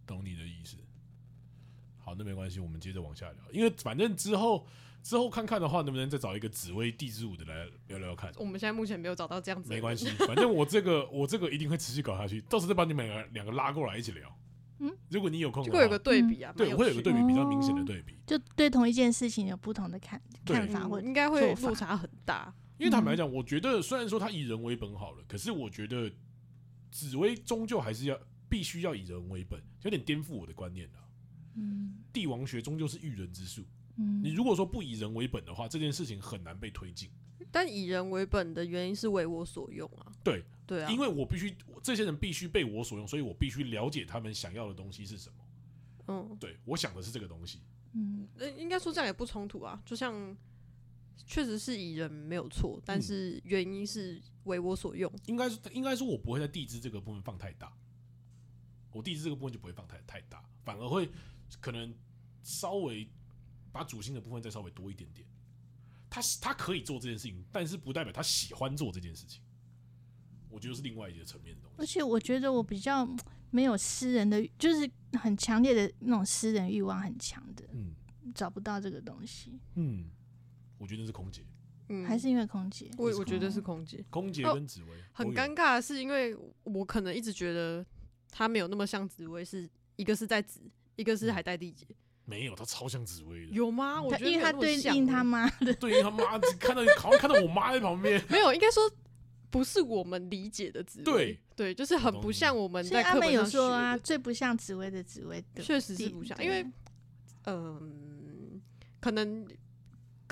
[0.06, 0.76] 懂你的意思。
[1.98, 4.66] 好，那没关系，我们接着往下聊，因为反正之后。
[5.04, 8.32] 之后看看的话，能不能再找一个紫薇地支舞的来聊聊看？
[8.36, 9.68] 我们现在目前没有找到这样子。
[9.68, 14.32] 没关系，反正我这个 我这个一定会持续搞下去，到时候再把你们两两个拉过来一起聊。
[14.78, 22.54] 嗯，如果你有空，会有个对比啊，对，会有个对比，比较明显的对比，就对同一件事情有不同的看看法，或应该会落差很大。
[22.78, 26.08] 因为坦白讲，我觉得虽然说他以人为本好了，可是我觉得
[26.92, 28.16] 紫薇终究还是要
[28.48, 30.98] 必须要以人为本，有点颠覆我的观念了。
[31.56, 33.64] 嗯，帝王学终究是育人之术。
[33.96, 37.10] 嗯你如果说不以人为本的话，这件事情很难被推进。
[37.50, 40.12] 但以人为本的原因是为我所用啊。
[40.22, 45.36] 对对啊，因为我必须这些人必须被我所用，所以我必须了解他们想要的东西是什么。
[46.08, 47.60] 嗯，对，我想的是这个东西。
[47.92, 48.26] 嗯，
[48.56, 49.82] 应该说这样也不冲突啊。
[49.84, 50.34] 就像
[51.26, 55.12] 确实是以人没有错，但是原因是为我所用。
[55.26, 57.72] 应该是应该说，我不会在地支这个部分放太大。
[58.92, 61.10] 我地支这个部分就不会放太太大，反而会
[61.60, 61.94] 可能
[62.42, 63.08] 稍微。
[63.74, 65.26] 把主星的部分再稍微多一点点，
[66.10, 69.40] 他他可以做这件事情，但是不代表他喜欢做这件事情。
[70.50, 71.76] 我觉得是另外一个层面的东西。
[71.78, 73.08] 而且我觉得我比较
[73.50, 77.94] 没有私人的，就是很强烈的那种私人欲望很强的，嗯，
[78.34, 79.58] 找不到这个东西。
[79.76, 80.10] 嗯，
[80.82, 81.42] 我觉得是空姐，
[81.90, 82.90] 嗯，还是因为空姐？
[82.98, 84.88] 我我觉得是空姐，空姐跟紫薇。
[84.88, 87.86] 哦，很尴尬的是，因为我可能一直觉得
[88.32, 90.60] 他没有那么像紫薇，是一个是在紫，
[90.96, 91.86] 一个是还带地劫。
[91.88, 93.52] 嗯没有，他超像紫薇的。
[93.52, 94.00] 有吗？
[94.02, 98.20] 我觉得因为他对应他妈的，对应他妈，看到好像看到我妈在旁边。
[98.30, 98.90] 没有，应该说
[99.50, 101.04] 不是我们理解的紫薇。
[101.04, 106.62] 对对，就是很不像我们在课本上说啊，最不像紫薇的紫薇，确实是不像，因为
[107.44, 107.82] 嗯、呃，
[109.00, 109.46] 可能。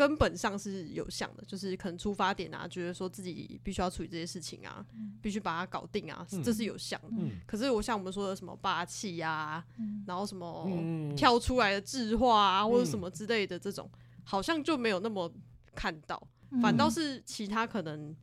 [0.00, 7.08] 根本上是有像的，就是可能出发点啊，觉得说自己必须要处理这些事情啊，嗯、必须把它搞定啊，嗯、这是有像的。
[7.10, 10.66] 嗯、可是我像我们说的什么霸气呀、啊，嗯、然后什么
[11.14, 13.90] 跳出来的智化啊，嗯、或者什么之类的这种，
[14.24, 15.30] 好像就没有那么
[15.74, 18.16] 看到，嗯、反倒是其他可能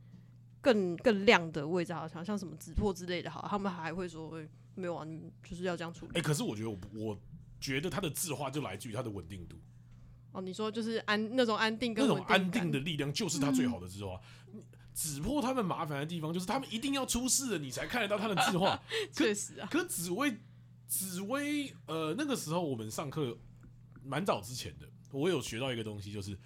[0.60, 5.06] 更更亮的位置，好像像什么紫破之类的，好，他们还会说，欸、没有啊，
[5.44, 6.10] 就是要这样处理。
[6.14, 7.20] 哎、欸，可是我觉得我，我
[7.60, 9.56] 觉得他的字画就来自于他的稳定度。
[10.32, 14.20] 哦，你说就是安那种安定跟那种安定的力量，就是他最好的智化。
[14.92, 18.80] 紫破、嗯、他们麻烦的地方，就是他们一定要出事了，你才看得到他的字画。
[19.12, 20.36] 确实啊，可紫薇
[20.86, 23.38] 紫薇，呃，那个时候我们上课
[24.02, 26.36] 蛮早之前的，我有学到一个东西，就是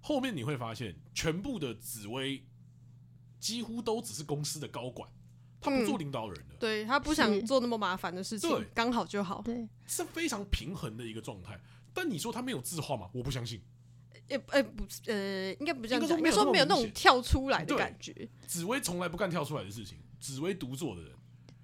[0.00, 2.44] 后面你会发现，全部的紫薇
[3.40, 5.10] 几乎都只是公司的高管，
[5.60, 11.58] 他不做领导人的，嗯、对他不想做那么麻烦的事情，刚好就好，对，是非常平衡的一个状态。
[11.98, 13.08] 但你说他没有字画吗？
[13.12, 13.60] 我不相信。
[14.28, 16.16] 诶诶、欸欸，不，呃，应该不这样讲。
[16.16, 18.28] 应该说没有那种跳出来的感觉。
[18.46, 21.12] 紫薇从来不干跳出来的事情，紫薇独做的人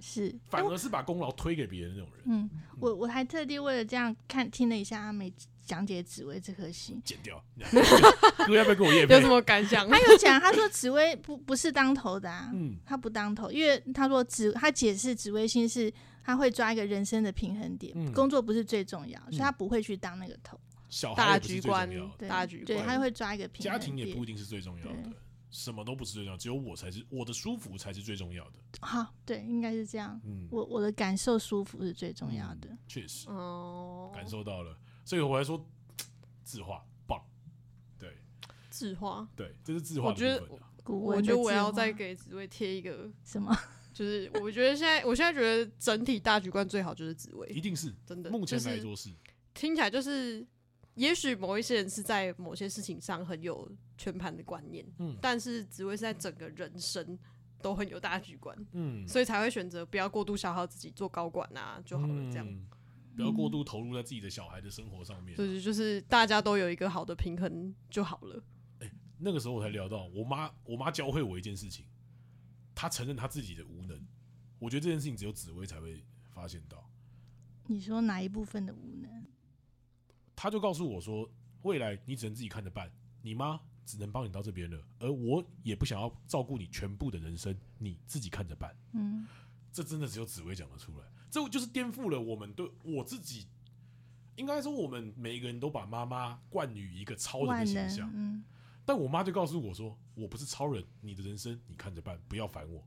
[0.01, 2.23] 是，反而是把功劳推给别人那种人。
[2.27, 5.33] 嗯，我我还特地为了这样看听了一下阿美
[5.65, 7.43] 讲解紫薇这颗星，剪掉。
[8.47, 9.07] 哥要不要跟我验？
[9.09, 9.89] 有什么感想？
[9.89, 15.93] 他有讲，他说紫薇不不是当头的啊，嗯，他不当头，因为他说紫，他解释紫薇星是。
[16.25, 20.59] 他会抓一个人生的平衡点，嗯、工作不是最重要，所以他不会去当那个头。
[20.89, 22.67] 小大局观重要的，对大局观。
[22.67, 23.81] 对，他会抓一个平衡点。
[23.81, 25.13] 家庭也不一定是最重要的，
[25.51, 28.53] 什么都不是最重要，只有我才是我的舒服才是最重要的。
[28.81, 30.21] 好，对，应该是这样。
[30.25, 32.69] 嗯，我我的感受舒服是最重要的。
[32.87, 33.29] 确实。
[33.29, 35.69] 哦，感受到了，所以我还说
[36.45, 37.21] 字画棒，
[37.99, 38.17] 对。
[38.71, 40.49] 字画，对，这是字画我觉得
[40.85, 43.53] 我觉得我要再给紫薇贴一个，什么？
[43.95, 49.11] 就是我觉得现在，我现在觉得整体大局观最好就是紫薇，一定是真的，目前来就是说是，
[49.55, 50.45] 听起来就是，
[50.97, 57.19] 也许某一些人是在某些事情上很有全盘的观念，嗯但是紫薇是在整个人生
[57.63, 62.67] 都很有大局观，嗯，所以才会选择不要过度消耗自己做高管啊就好了，这样，嗯
[63.17, 65.37] 不要过度投入在自己的小孩的生活上面。
[65.37, 68.43] 就是就是大家都有一个好的平衡就好了。
[68.81, 71.87] 哎那个时候我才聊到，我妈我妈教会我一件事情，
[72.75, 74.07] 她承认他自己的无能。
[74.59, 76.91] 我觉得这件事情只有紫薇才会发现到。
[77.67, 79.27] 你说哪一部分的无能？
[80.37, 81.31] 他就告诉我说，
[81.63, 82.91] 未来你只能自己看着办，
[83.23, 88.75] 你妈只能帮你到这边了，而我也不想要照顾你全部的人生，你自己看着办。
[88.93, 89.27] 嗯，
[89.73, 93.47] 这真的只有紫薇讲得出来，这就是颠覆了我们对我自己，
[94.37, 98.45] 应该说我们每一个人都把妈妈冠于一个超人的形象，，嗯，
[98.85, 102.87] 但我妈就告诉我说，我不是超人，你的人生你看着办，不要烦我。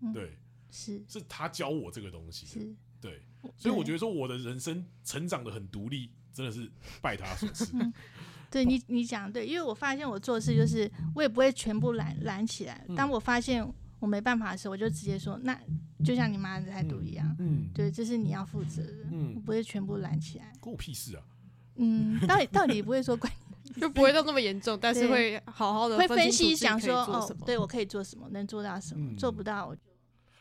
[0.00, 0.36] 嗯对，
[0.70, 3.22] 是是她教我这个东西，是，对，
[3.56, 7.72] 所以我觉得得说我的人生成长的很独立，真的是拜她所赐。
[8.50, 13.66] 对你你讲对，因为我发现我做事就是我也不会全部揽揽起来，嗯当我发现
[13.98, 15.58] 我没办法的时候，我就直接说，那
[16.04, 21.22] 就像你妈的态度一样，嗯，对，这是你要负责的，嗯我不会全部揽起来，关我屁事啊！
[21.76, 23.32] 嗯，到底到底不会说关。
[23.80, 29.76] 就不会到那么严重，但是会好好的会分析，想说哦什，么对我可以做什么，能做到什么，嗯做不到我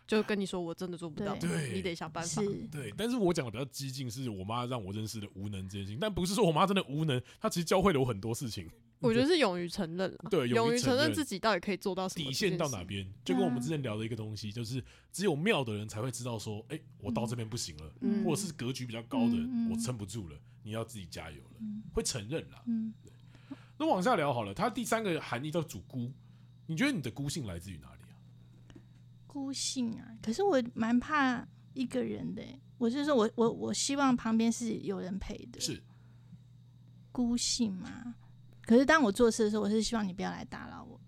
[0.07, 2.41] 就跟你说我真的做不到，对你得想办法。
[2.71, 8.69] 对，但是我讲的比较激进，是我妈让我认识的无能这件事情，但不是说我妈真的无能，她其实教会了我很多事情。
[8.99, 12.83] 我觉得是勇于承认了，对勇于承承认认自己到底可以做到什么，底线到哪？
[12.83, 22.63] 边，就跟我们之前聊的一个东西，就是只有妙的人才会知道说，哎，我到这边不行了，嗯或者是格局比较高的人嗯我撑不住了，你要自己加油了，嗯会承认啦。
[22.67, 23.11] 嗯，对
[23.77, 26.11] 那往下聊好了，它第三个含义叫主孤，
[26.67, 28.13] 你觉得你的孤性来自于哪里啊？
[29.25, 35.81] 孤性啊，可是我蛮怕一个人的欸，我是说我我我希望旁边是有人陪的，是
[37.11, 38.15] 孤性嘛。
[38.61, 41.01] 可是当我做事的时候，我是希望你不要来打扰我，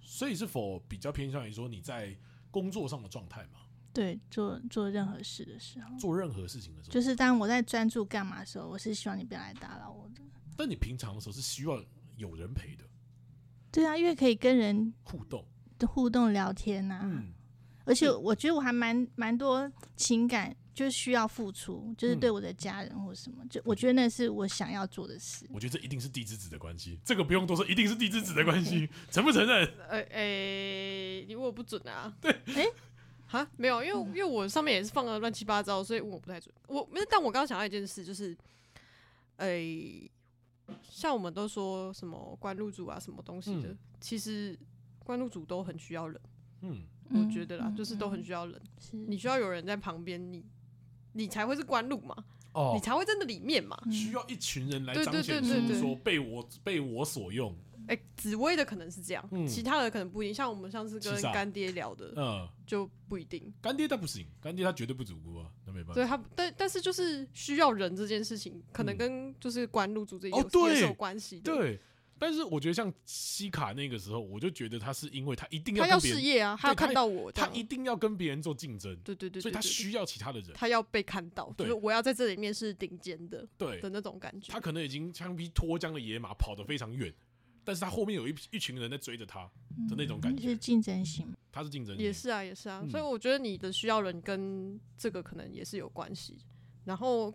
[0.00, 2.16] 所以是否比较偏向于说你在
[2.50, 3.59] 工作上的状态嘛？
[3.92, 10.22] 对，做做任何事的时候，做任何事情的时候，就是当我在专注干嘛的时候，我是希望你不要来打扰我的。
[10.56, 11.82] 但你平常的时候是希望
[12.16, 12.84] 有人陪的
[13.72, 15.44] 对啊，因为可以跟人互动，
[15.88, 17.32] 互动聊天呐、嗯，
[17.84, 25.46] 而且我觉得我还蛮蛮多情感，就是需要付出，就是对我的家人或什么，就我觉得那是我想要做的事。
[25.50, 29.66] 我觉得这一定是地之子的关系，这个不用多说，一定是地之子的关系， 承不承认？
[29.88, 32.12] 呃，诶，你问我不准啊？
[32.20, 32.66] 对，诶
[33.30, 36.52] 哈，没有，因为因为我上面也是放了乱七八糟，所以我不太准。
[36.66, 38.36] 我，但我刚刚想到一件事，就是，
[39.36, 40.10] 诶，
[40.82, 43.78] 像我们都说什么关路主啊，什么东西的，嗯。
[44.00, 44.58] 其实
[45.04, 46.20] 关路主都很需要人，
[46.62, 50.44] 嗯，我觉得啦，嗯就是都很嗯需要人，是你需要有人在旁边，你
[51.12, 52.16] 你才会是关路嘛，
[52.52, 52.72] 哦。
[52.74, 53.80] 你才会真的里面嘛。
[53.86, 53.92] 嗯。
[53.92, 55.76] 需要一群人来彰显对对对。
[55.76, 57.56] 出说被我被我所用，
[57.90, 60.34] 哎、紫薇的可能是这样，嗯其他的可能不一定。
[60.34, 63.52] 像我们上次跟干爹聊的，嗯，就不一定。
[63.60, 65.94] 干爹他不行，干爹他绝对不主孤啊，那没办法。
[65.94, 71.80] 所以他，但但是就是需要人这件事情，可能嗯跟就是关路主这哦对有关系的。，对，
[72.16, 80.50] 但是我觉得像西卡那个时候，我就觉得他是因为他一定要他要事业啊，他要看到我他一定要跟别人做竞争，对对对，所以他对对需要其他的人。
[80.54, 84.60] 他要被看到，对就是我要在这里面是顶尖的对的，那种感觉他。
[84.60, 87.12] 可能已经像匹脱缰的野马，跑得非常远，
[87.64, 89.48] 但是他后面有一一群人在追着他
[89.88, 91.32] 的那种感觉是，竞争型。
[91.52, 92.02] 他是竞争力。
[92.02, 96.38] 也是啊，也是啊，嗯所以我觉得你的需要人跟这个可能也是有关系。
[96.84, 97.32] 然后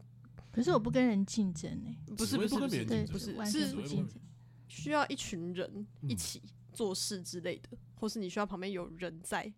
[0.51, 4.17] 可是我不跟人竞争呢、不是不跟不是不是别人竞争对，不是完全是不竞争。
[4.67, 6.41] 需要一群人嗯一起
[6.73, 9.53] 做事之类的，或是你需要旁边有人在。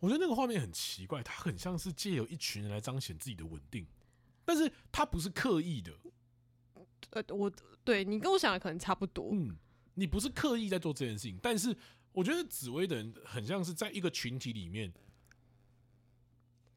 [0.00, 3.86] 我觉得那个画面很奇怪，他很像是借由一群人来彰显自己的稳定，
[4.44, 5.92] 但是他不是刻意的。
[7.10, 7.50] 呃，我
[7.84, 9.30] 对你跟我想的可能差不多。
[9.32, 9.56] 嗯，
[9.94, 11.76] 你不是刻意在做这件事情，但是
[12.12, 14.92] 我觉得紫薇的人很像是在一个群体里面，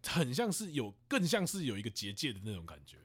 [0.06, 2.98] 很像是有更像是有一个结界的那种感觉。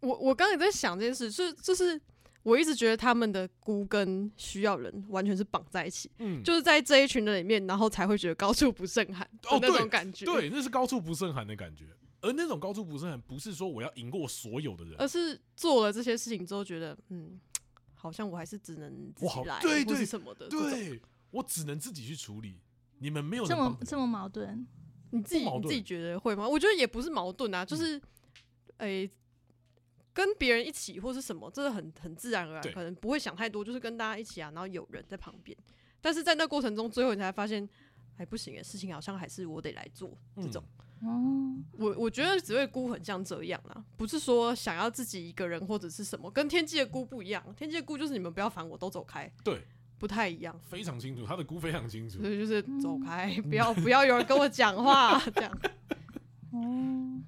[0.00, 2.00] 我我刚才在想这件事，就是就是
[2.42, 10.26] 我一直觉得他们的孤跟需要人完全是绑在一起，嗯，就是在这一群人里面，然后才会觉得高处不胜寒的哦那种感觉。
[10.26, 11.86] 对，那是高处不胜寒的感觉。
[12.24, 17.38] 而那种高处不胜寒，不是说我要赢过所有的人，而是做了这些事情之后，觉得嗯，
[17.94, 21.00] 好像我还是只能自己来，对对什么的，对，
[21.30, 22.58] 我只能自己去处理。
[22.98, 24.66] 你们没有这么这么矛盾，
[25.10, 26.48] 你自己你自己觉得会吗？
[26.48, 28.00] 我觉得也不是矛盾啊，就是
[28.78, 29.10] 诶、嗯欸，
[30.14, 35.56] 跟别人一起或是什么，这是很很自然而然，可能不会想太多，就是跟大家一起啊，然后有人在旁边，
[36.00, 37.68] 但是在那过程中，最后你才发现。
[38.16, 40.62] 哎不行诶，事情好像还是我得来做这种。
[40.78, 40.83] 嗯、
[41.76, 47.44] 我我觉得紫微孤很像这样啦，不是说想要自己一个人或者是什么，跟天机的孤不一样。
[47.56, 49.30] 天机的孤就是你们不要烦我，都走开。
[49.42, 49.66] 对，
[49.98, 50.58] 不太一样。
[50.68, 52.20] 非常清楚，他的孤非常清楚。
[52.20, 55.58] 所以就是走开，嗯、不要不要有人跟我讲话 这样。
[56.52, 57.20] 哦，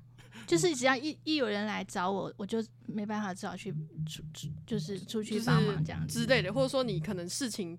[0.46, 3.72] 就是只要一一有人来找我，我就没办法，只好去
[4.06, 7.78] 出出就是出去帮忙这样之类的，或者说你可能事情。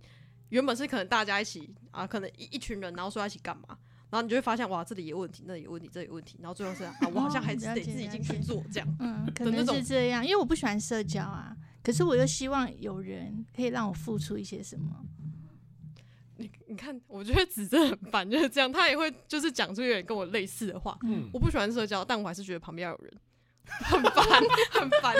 [0.49, 3.77] 原本是可能大家一起啊，可能一一群人，然后说要一起干嘛，
[4.09, 8.97] 然后你就会发现哇，这里有问题，那里有问题，这里有问题，然后最后是啊，我好像还是得自己进去做这样。
[8.99, 15.05] 嗯， 可能是这样，因为我不喜欢社交啊，可是我又希望有人可以让我付出一些什么。
[16.39, 20.97] 你你看，我觉得子真的很烦，就是这样，他也会就是讲出有点跟我类似的话。
[21.03, 23.13] 嗯，我不喜欢社交，但我还是觉得旁边要有人，
[23.65, 24.23] 很烦，
[24.71, 25.15] 很烦，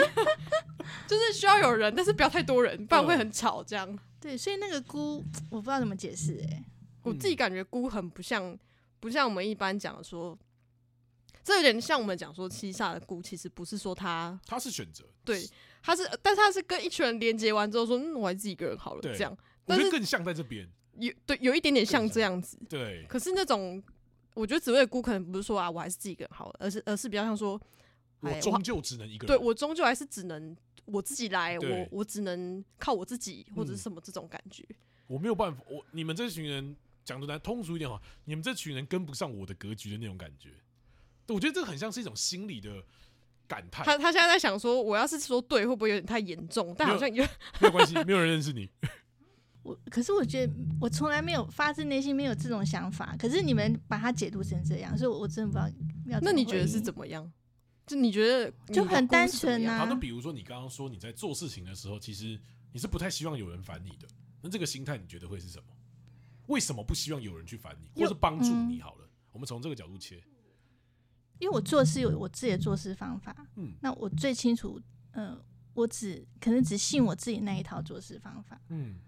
[1.08, 3.98] 就是需要有人，但是不要太多人，不然会很吵这样。
[4.20, 6.64] 对，所以那个孤，我不知道怎么解释哎、欸。
[7.02, 8.56] 我自己感觉孤很不像，
[9.00, 10.38] 不像我们一般讲说，
[11.44, 15.48] 这有点像我们讲说七煞的孤，其实不是说他，他是选择，对，
[15.82, 19.36] 他是，但是他是跟一群人连接完之后说，嗯，我还自己一个人好了，这样。
[19.64, 20.68] 但是更像在这边，
[20.98, 23.04] 有对，有一点点像这样子，对。
[23.08, 23.82] 可是那种，
[24.34, 27.60] 我觉得紫薇的孤可能不是说啊，我还是自己一个人好了，而是而是比较像说，
[28.20, 30.56] 我终究只能一个人，对我终究还是只能。
[30.90, 34.64] 我自己来，我我只能靠我自己，或者是什么这种感觉。
[34.70, 34.76] 嗯、
[35.08, 36.74] 我没有办法，我你们这群人
[37.08, 40.50] 讲的来通俗一点哈，你们这群人跟不上我的格局的那种感觉。
[41.28, 42.84] 我觉得这很像是一种心理的
[43.46, 43.82] 感叹。
[43.82, 46.74] 他他现在在想说，我要是说对，会不会有点太严重？
[46.76, 47.24] 但好像有
[47.60, 48.68] 没有关系，没有人认识你。
[49.64, 55.70] 我可是我觉得我从来没有发自内心没有这种想法，可是你们把它解读成这样，所以我我真的不知道
[56.12, 56.20] 要。
[56.20, 57.32] 那你觉得是怎么样？
[57.86, 59.78] 就你觉得就很单纯啊？
[59.78, 62.38] 好，那比如说你刚刚说你在做事情的时候，其实
[62.72, 64.06] 你是不太希望有人烦你的。
[64.42, 65.64] 那这个心态你觉得会是什么？
[66.48, 68.80] 为什么不希望有人去烦你，或是帮助你？
[68.80, 70.22] 好了，嗯、我们从这个角度切。
[71.38, 74.78] 因为我做事有我自己的做事方法，嗯，那我最清楚，
[75.12, 78.98] 嗯、呃，我只可能只信我自己那一套做事方法，嗯，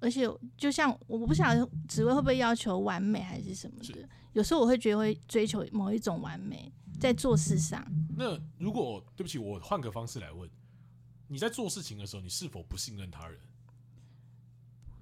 [0.00, 6.72] 而且就像我不晓得职位会不会要求完美还是什么的，有时候我会觉得会追求某一种完美。
[6.98, 7.82] 在做事上，
[8.14, 10.50] 那如果对不起，我换个方式来问，
[11.28, 13.40] 你在做事情的时候，你是否不信任他人？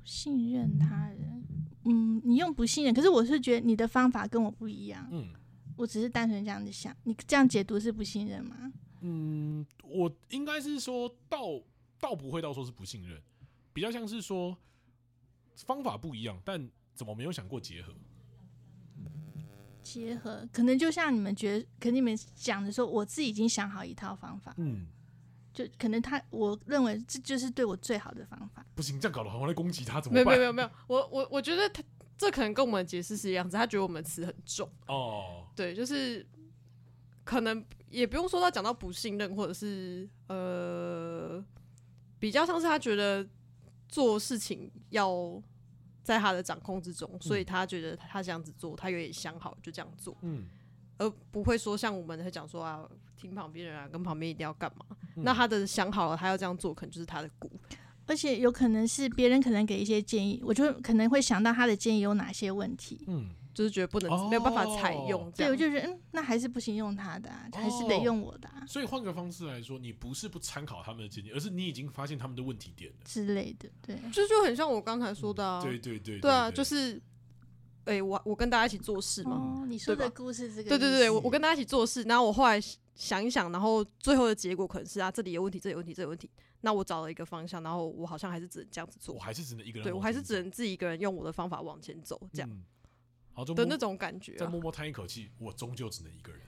[0.09, 1.45] 不信任他人，
[1.85, 5.35] 嗯，你用不信任，可是我是觉得你的方法跟我不一样，嗯，
[5.77, 8.73] 我只是单纯这样子想，你这样解读是不信任吗？
[9.03, 11.61] 嗯，我应该是说倒
[12.01, 13.21] 倒不会到说是不信任，
[13.75, 14.57] 比较像是说
[15.67, 17.93] 方法不一样，但怎么没有想过结合？
[19.83, 24.87] 结合可能就像你们觉得，可能你们讲的时候，我自己已经想好一套方法，嗯，
[25.67, 28.65] 就可能他，我认为这就是对我最好的方法。
[28.75, 30.27] 不行，这样搞得好像在攻击他，怎么办？
[30.27, 31.83] 没有没有没有，我我我觉得他
[32.17, 36.27] 这可能跟我们的解释是一样子，他觉得我们词很重哦，对，就是
[37.25, 41.45] 可能也不用说他讲到不信任，或者是呃，
[42.19, 43.27] 比较像是他觉得
[43.89, 45.43] 做事情要。
[46.01, 50.49] 在他的掌控之中，所以他觉得他这样子做，他有点想好就这样做，嗯，
[50.97, 52.89] 而不会说像我们会讲说啊，
[53.19, 54.87] 听旁边人啊，跟旁边一定要干嘛。
[55.17, 57.51] 嗯、那他的想好了，他要这样做，可能就是他的鼓，
[58.07, 63.31] 而且有可能是别人可能给一些建议，我就可能会想到他的建议有哪些问题，嗯。
[63.55, 68.63] 就是觉得不能、哦、没有办法采用，对，我就觉得嗯，那还是不行用他的、啊，哦、还是得用我的、啊。
[68.69, 73.69] 所以换个方式来说，你不是不参考他们的建议，而是你已经发现他们的问题点了之类的。
[73.83, 76.95] 对，就就很像我刚才说的、啊嗯，对对对，对啊，就是，
[77.87, 79.33] 哎、欸，我我跟大家一起做事嘛。
[79.33, 82.61] 哦，你说的故事这个，对对对，我我跟大家一起做事，然后我后来
[82.99, 86.29] 想一想，然后最后的结果可能是啊，这里有问题，这里有问题，这里有问题。
[86.63, 92.51] 那我找了一个方向，然后我好像还是只能这样子做，我还是只能一个人，对我还是只能自己一个人用我的方法往前走，这样。
[92.51, 92.65] 嗯
[93.55, 96.41] 的那种感觉、啊，再默默叹一口气，我终究只能一个人。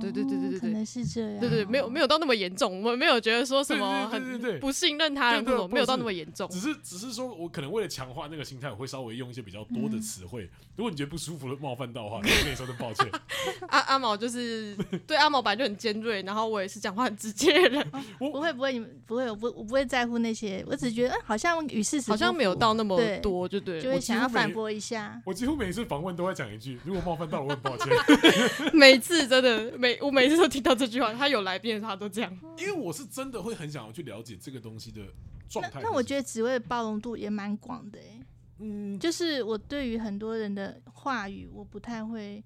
[0.00, 1.40] 对对对对对，可能是这样。
[1.40, 6.48] 对对，没有没有到那么严重，我们没有觉得说什么很不信任他人，没有到那么严重。
[6.48, 10.48] 只是只是说我可能为了强化那个心态，我会稍微用一些比较多的词汇。
[10.76, 13.10] 如果你觉得不舒服、冒犯到的话，我跟你说声抱歉。
[13.68, 14.76] 阿阿毛就是
[15.06, 17.90] 对阿毛本来就很尖锐，然后我也是讲话很直接的人。
[18.18, 25.18] 不会不会，你们不会，我不我不会在乎那些，我只觉得好像与事实好像没有到那么多，就对，就会想要反驳一下。
[25.24, 27.96] 我几乎每次访问都会讲一句：如果冒犯到了，我很抱歉。
[28.74, 29.72] 每次真的。
[29.86, 32.38] 每我每次都听到这句话，他有来宾的时候他都这样。
[32.58, 35.06] 因为我是真的会很想要去了解这个东西的
[35.48, 35.80] 状态。
[35.82, 38.20] 那我觉得职位的包容度也蛮广的哎。
[38.58, 42.42] 嗯，就是我对于很多人的话语，我不太会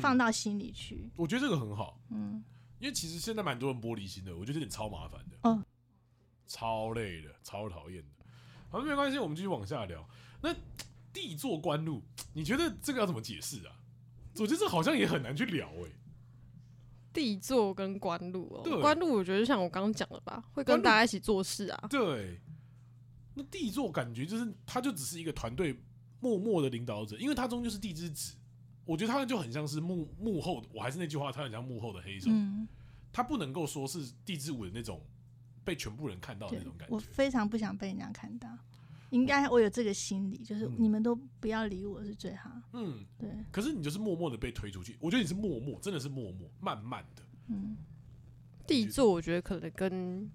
[0.00, 1.10] 放到心里去。
[1.16, 2.00] 我觉得这个很好。
[2.10, 2.42] 嗯，
[2.78, 5.36] 因为其实现在蛮多人玻璃心的，我觉得有点超麻烦的。
[5.42, 5.62] 哦，
[6.46, 8.24] 超累的，超讨厌的。
[8.70, 10.08] 好，没关系，我们继续往下聊。
[10.42, 10.54] 那
[11.12, 13.76] 地坐官路，你觉得这个要怎么解释啊？
[14.36, 15.92] 我觉得这好像也很难去聊哎、欸。
[17.12, 21.86] 地座跟官路哦，官路我觉得就像我刚刚讲的吧，会跟大家一起做事啊。
[21.90, 22.40] 对，
[23.34, 25.78] 那地座感觉就是他就只是一个团队
[26.20, 28.36] 默默的领导者，因为他终究是地之子。
[28.84, 32.28] 我觉得他就很像是幕幕后的，我还是那句话，他很像幕后的黑手。
[32.32, 32.66] 嗯、
[33.12, 35.00] 他不能够说是地之舞的那种
[35.62, 36.94] 被全部人看到的那种感觉。
[36.94, 38.48] 我非常不想被人家看到。
[39.10, 42.50] 应该我有这个心理，就是你们都不要理我是最好。
[42.72, 43.28] 嗯，对。
[43.52, 47.22] 可是你就是默默的被推出去，我觉得你是默默，真的是默默，慢慢的。
[47.48, 47.76] 嗯。
[48.66, 50.30] 地座，我觉得可能跟，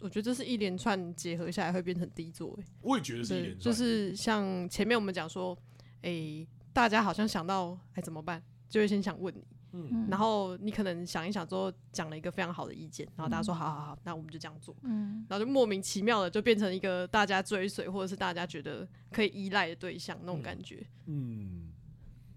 [0.00, 2.58] 我觉得这是一连串结合下来会变成地坐。
[2.58, 3.60] 哎，我也觉得是一连串。
[3.60, 5.54] 就是像前面我们讲说，
[6.00, 8.42] 哎、欸，大家好像想到，哎，怎么办？
[8.70, 9.44] 就会先想问你。
[9.72, 14.76] 嗯，然后你可能想一想之后讲了一个非常好的意见，然后大家说好好好，那我们就这样做。
[14.82, 20.86] 嗯，然后就莫名其妙的就变成一个大家追随或者是大家觉得可以依赖的对象那种感觉。
[21.06, 21.72] 嗯，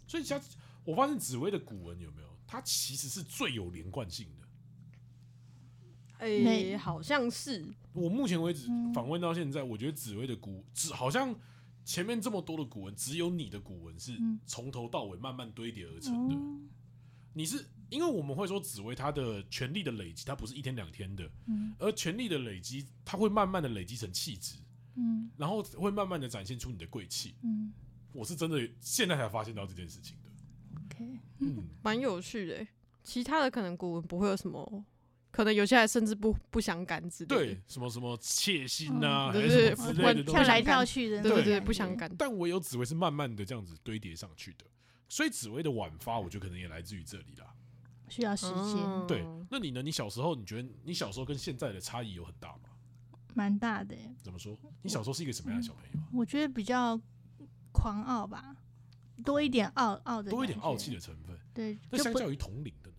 [0.08, 0.42] 所以像
[0.84, 2.28] 我发现紫薇的古文有没有？
[2.48, 4.46] 它其实是最有连贯性的。
[6.20, 7.66] 哎，好像是。
[7.92, 11.36] 我目前为止访问到现在，我觉得紫薇的古只好像
[11.84, 14.14] 前面这么多的古文，只有你的古文是
[14.46, 16.36] 从头到尾慢慢堆叠而成的。
[17.38, 24.56] 你是因为我们会说紫薇它的权力的累积，它不是一天两天的，嗯，而权力的累积，它会慢慢的累积成气质，
[24.96, 27.74] 嗯，然后会慢慢的展现出你的贵气，嗯，
[28.14, 30.30] 我是真的现在才发现到这件事情的
[30.86, 32.66] ，OK，嗯， 蛮有趣的，
[33.04, 34.86] 其他的可能古文不会有什么，
[35.30, 44.66] 可能有些还甚至不不想干之类的，对，什么什么窃心呐，对对对，跳来跳去的，对对对，不想干，但唯有紫薇是慢慢的这样子堆叠上去的。
[45.16, 47.56] 所以紫薇的晚发，我觉得可能也来自于这里啦，
[48.10, 49.08] 需要时间。
[49.08, 49.82] 对，那你呢？
[49.82, 52.72] 你小时候，你觉得你小时候跟现在的差异有很大吗？
[53.34, 53.96] 蛮大的。
[54.22, 54.60] 怎么说？
[54.82, 56.00] 你小时候是一个什么样的小朋友？
[56.12, 57.00] 我觉得比较
[57.72, 58.58] 狂傲吧，
[59.24, 61.40] 多一点傲傲的，多一点傲气的成分。
[61.54, 62.98] 对，那相较于同龄的呢？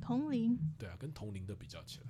[0.00, 0.58] 同龄？
[0.78, 2.06] 对啊，跟同龄的比较起来，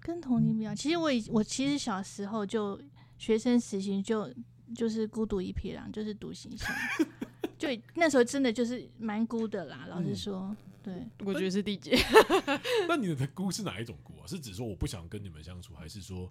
[0.00, 2.80] 跟同龄比较，其实我以我其实小时候就
[3.18, 4.32] 学生时期就
[4.74, 6.74] 就是孤独一匹狼，就是独行侠。
[7.58, 11.98] 就那时候真的就是蛮孤的啦，老实说，嗯、对，我觉得是地姐。
[12.88, 14.26] 那你的孤是哪一种孤啊？
[14.26, 16.30] 是指说我不想跟你们相处，还是说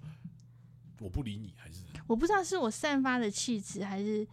[1.00, 4.26] 我不理你，还是我不知道是我散发的气质，还是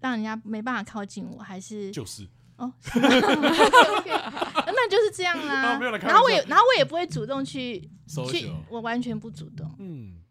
[0.00, 2.26] 让人家没办法靠近我，还是就是
[2.56, 5.78] 哦，那就是这样啦、 啊。
[5.98, 7.80] 然后我也，然后我也不会主动去
[8.30, 9.74] 去，我完全不主动。
[9.78, 10.22] 嗯。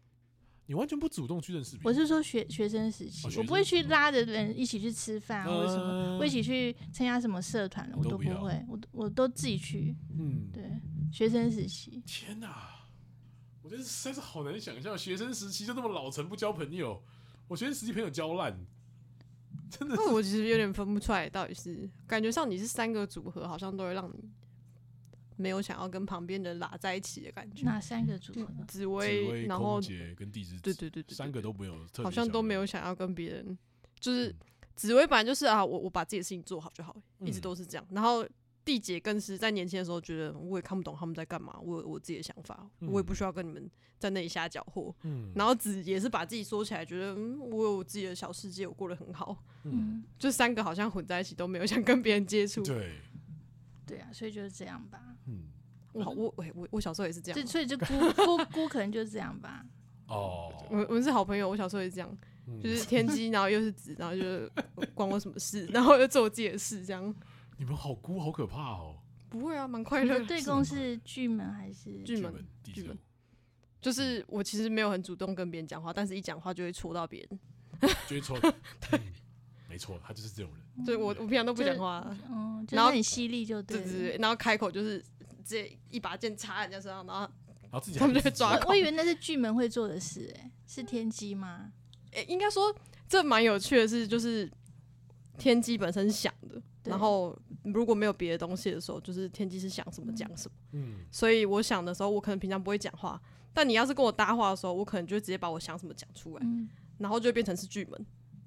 [0.66, 1.84] 你完全不主动去认识别人。
[1.84, 9.96] 我是说学学生时期，我不会去拉着人一起去吃饭啊或者什么，我一起去参加什么社团，我都不会，我我都自己去。
[10.18, 10.64] 嗯，对，
[11.12, 12.02] 学生时期。
[12.04, 12.68] 天哪，
[13.62, 17.00] 我觉得实在是好难想象，学生时期就那么老成不交朋友，
[17.46, 18.58] 我学生时期朋友交烂，
[19.70, 19.94] 真的。
[19.94, 24.28] 那我其实有点分不出来，到底是感觉上你是三个组合，好像都会让你。
[25.36, 27.64] 没有想要跟旁边人拉在一起的感觉。
[27.64, 28.48] 哪三个组合？
[28.66, 29.80] 紫薇，然后
[30.16, 33.58] 跟地支，对对对对，三个都没有，好像都没有想要跟别人，
[34.00, 34.34] 就是
[34.74, 37.86] 紫薇本来就是啊，我我把自己的事情做好就好，一直都是这样。
[37.90, 38.26] 然后
[38.64, 44.94] 地姐更是在年轻的时候觉得我也看不懂他们在干嘛，我有我自己的想法，我也不需要跟你们在那里瞎搅和。
[45.02, 49.44] 嗯，然后紫也是把自己说起来，觉得嗯，我有我自己的小世界，我过得很好。
[49.64, 52.62] 嗯，就三个好像混在一起，都没有想跟别人接触。
[52.62, 53.00] 对。
[53.86, 55.00] 对啊，所以就是这样吧。
[55.26, 55.44] 嗯，
[55.92, 57.86] 我我我我小时候也是这样，所以就姑
[58.24, 59.64] 姑姑可能就是这样吧。
[60.08, 62.18] 哦，我我们是好朋友，我小时候也是这样，
[62.62, 64.50] 就是天机，然后又是子，然后就
[64.94, 67.14] 关我什么事，然后又做我自己的事，这样。
[67.56, 68.98] 你们好孤，好可怕哦。
[69.28, 70.20] 不会啊，蛮快乐。
[70.26, 72.32] 对公是巨门还是巨门？
[72.62, 72.96] 巨门。
[73.80, 78.38] 就是我其实没有很主动跟别人讲话，但是一讲话就会戳到别人，就会戳。
[78.90, 79.00] 对。
[79.76, 80.86] 没错，他就是这种人。
[80.86, 84.98] 对，我我平常都不讲话，嗯，然后很犀利，就对对，然后开口就是
[85.44, 87.20] 直接一把剑插人家身上，然后
[87.62, 88.58] 然后自己他们就会抓。
[88.66, 91.70] 我以为那是巨门会做的事，哎，是天机吗？
[92.12, 92.74] 哎，应该说
[93.06, 94.50] 这蛮有趣的是，就是
[95.36, 100.56] 天机本身想的，然后如果没有别的东西的时候，就是天机是想什么讲什么。
[100.72, 103.20] 嗯，所以我想的时候，我可能平常不会讲话，
[103.52, 106.46] 但你要是跟我搭话的时候，我可能就直接把我想什么讲出来，
[106.98, 108.06] 然后就会变成是巨门。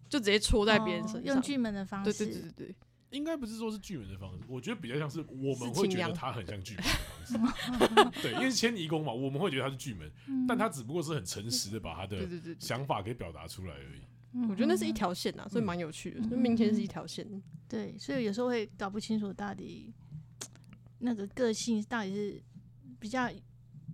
[0.10, 2.76] 就直接戳在别人身上，用巨门的方式，对对对对对，
[3.12, 8.22] 应该不是说是巨门的方式，我觉得比较像是我们会觉得他很像巨门的方式。
[8.24, 12.28] 对，因为迁移宫嘛，我们会觉得他是巨门，嗯、但他只不过是很诚实的把他的
[12.60, 14.02] 想法给表达出来而已。
[14.48, 16.22] 我觉得那是一条线呐，所以蛮有趣的。
[16.28, 17.26] 就明天是一条线，
[17.68, 19.92] 对，所以有时候会搞不清楚到底
[21.00, 22.44] 那个个性到底是
[23.00, 23.28] 比较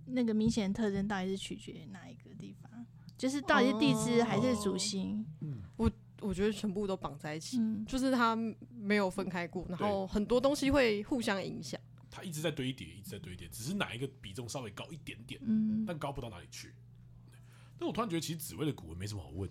[0.06, 2.70] 那个明显的特征，到底是取决于哪一个地方，
[3.16, 5.24] 就是到底是地支还是主星。
[5.35, 5.35] 我
[6.20, 8.36] 我觉得全部都绑在一起，就是它
[8.74, 11.80] 没有分开过，然后很多东西会互相影响。
[12.10, 16.74] 它一直在堆叠，一直在堆叠，只是哪一个比重稍微高一点点，嗯但高不到哪里去。
[17.78, 19.50] 那我突然觉得，其实紫薇的古文没什么好问。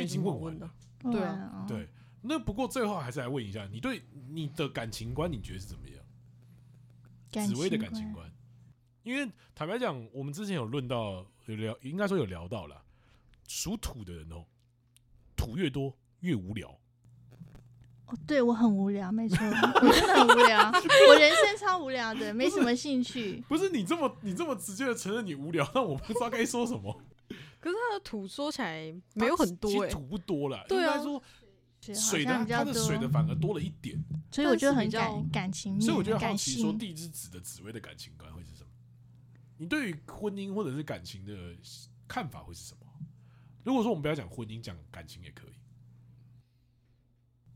[0.00, 1.88] 已经问完了，对啊，对。
[2.22, 7.46] 那不过最后还是来问一下，你对你的感情观，你觉得是怎么样？
[7.48, 8.30] 紫薇的感情观，
[9.02, 12.80] 因为坦白讲，我们之前有论到，有聊，应该说有聊到了，
[13.48, 14.44] 属土的人哦，
[15.42, 16.68] 土越多越无聊。
[18.06, 19.38] 哦，对我很无聊，没错，
[19.82, 20.70] 我真的很无聊，
[21.08, 23.42] 我人生超无聊的，没什么兴趣。
[23.48, 27.02] 不是你这么你这么直接的承认你无聊，那我不知道该说什么。
[27.58, 30.64] 可是它的土说起来没有很多，欸，土不多了。
[30.68, 31.22] 对啊，应该说
[31.94, 33.98] 水的它的水的反而多了一点，
[34.30, 35.80] 所以我觉得很感感情。
[35.80, 38.68] 所以我觉得好奇说地之子的紫薇的感情观会是什么？
[39.58, 41.32] 你对于婚姻或者是感情的
[42.06, 42.81] 看法会是什么？
[43.64, 45.52] 如果说我们不要讲婚姻，讲感情也可以。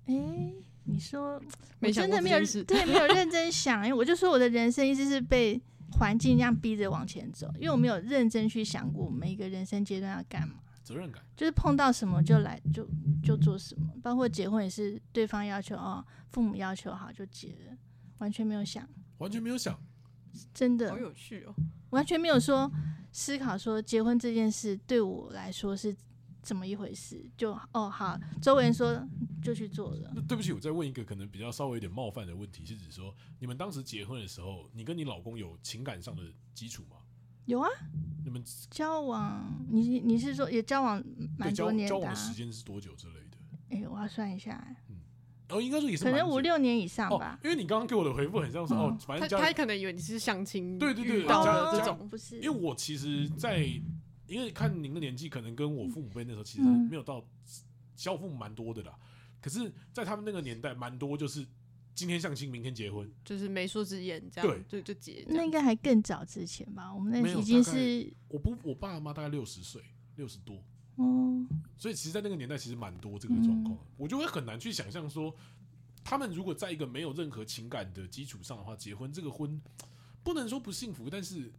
[0.07, 0.55] 哎，欸，
[0.85, 1.41] 你说
[1.81, 5.61] 我真的没有对没有认真想，因为我就说我的人生一直是被。
[5.93, 10.57] 环境这样逼着往前走，因为我没有认真去想过我们一个人生阶段要干嘛。
[10.83, 12.87] 责任感就是碰到什么就来就
[13.23, 17.77] 就做什么，包括结婚也是对方要求哦，父母要求好就结了，
[18.19, 18.87] 完全没有想，
[19.19, 19.79] 完全没有想，
[20.53, 21.55] 真的好有趣哦，
[21.91, 22.71] 完全没有说
[23.17, 25.97] 思考说结婚这件事对我来说是。
[26.43, 27.29] 怎么一回事？
[27.37, 29.05] 就哦好，周围人说
[29.43, 30.13] 就去做了。
[30.15, 36.23] 那对不起，我再问一个可能比较稍微有点冒犯的问题，是指说你们当时结婚的时候，你跟你老公有情感上的
[36.55, 36.99] 基础吗？
[37.47, 37.69] 有啊。
[38.25, 38.41] 你们
[38.71, 41.03] 交往，你你是说也交往
[41.37, 41.91] 蛮多年的？
[41.91, 43.37] 交往的时间是多久之类的？
[43.71, 44.65] 哎，我要算一下。
[45.49, 47.39] 嗯，哦，应该说也是可能五六年以上吧。
[47.45, 52.37] 因为你刚刚给我的回复很像是哦，反正他他可能以为你是相亲，对对对，这种不是。
[52.37, 53.69] 因为我其实，在。
[54.29, 57.25] 因为看您的年纪，可能跟我父母辈那时候其实没有到
[57.95, 58.93] 交父母蛮多的啦。
[59.41, 61.47] 可是，在他们那个年代，蛮多就是
[61.95, 65.25] 今天相亲，明天结婚，就是媒妁之言这样，对，就就结。
[65.29, 66.93] 那应该还更早之前吧？
[66.93, 69.81] 我们那已经是我不，我爸妈大概六十岁，
[70.17, 70.61] 六十多。
[70.97, 71.47] 哦，
[71.79, 73.79] 所以其实，在那个年代，其实蛮多这个状况。
[73.97, 75.35] 我就会很难去想象说，
[76.05, 79.61] 他们如果在一个没有任何情感的基础上的话，结婚这个婚
[80.23, 81.53] 不能说不幸福，但是。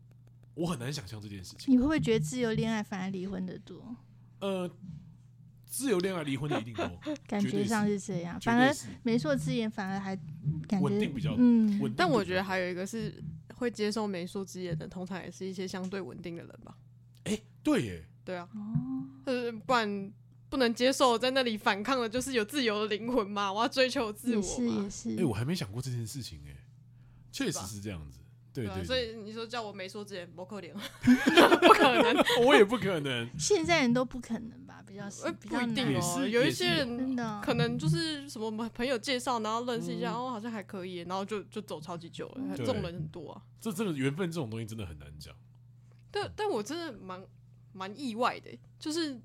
[0.59, 1.71] 我很难想象这件事情。
[1.71, 3.95] 你会不会觉得自由恋爱反而离婚的多？
[4.39, 4.67] 呃，
[5.67, 8.41] 自由恋爱离婚的一定多， 感觉上是这样。
[8.41, 8.73] 反而
[9.03, 10.17] 媒妁之言反而还
[10.81, 11.93] 稳定比较嗯。
[11.95, 13.23] 但我觉得还有一个是
[13.53, 16.75] 会接受媒妁之言的，通常也是一些相对稳定的人吧。
[17.25, 18.47] 哎、欸，对耶，对啊。
[18.53, 19.05] 哦。
[19.25, 20.13] 呃，不然
[20.49, 23.51] 不能接受在那里反抗的，就是有自由的灵魂嘛？
[23.51, 24.47] 我要追求自我嘛。
[24.47, 25.09] 是也是。
[25.11, 26.55] 哎、欸，我还没想过这件事情哎，
[27.31, 28.19] 确实是这样子。
[28.53, 30.73] 对，对，对，所以你说叫我没说之前， 不可能，
[31.61, 33.29] 不可能，我也不可能。
[33.37, 34.83] 现在人都不可能吧？
[34.85, 36.27] 比较不一定哦。
[36.27, 42.41] 有一些人可能就是什么朋友介绍，然后认识一下，哦，好像还可以，然后就就走超级久了。
[42.55, 43.41] 这种人很多啊。
[43.61, 45.35] 这真的缘分这种东西真的很难讲。
[46.09, 47.21] 但但我真的蛮
[47.77, 48.49] 蛮意外的，
[48.79, 49.19] 就是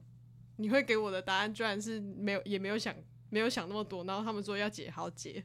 [0.57, 2.95] 你会给我的答案居然是没有，也没有想
[3.31, 5.43] 没有想那么多，然后他们说要结，好结。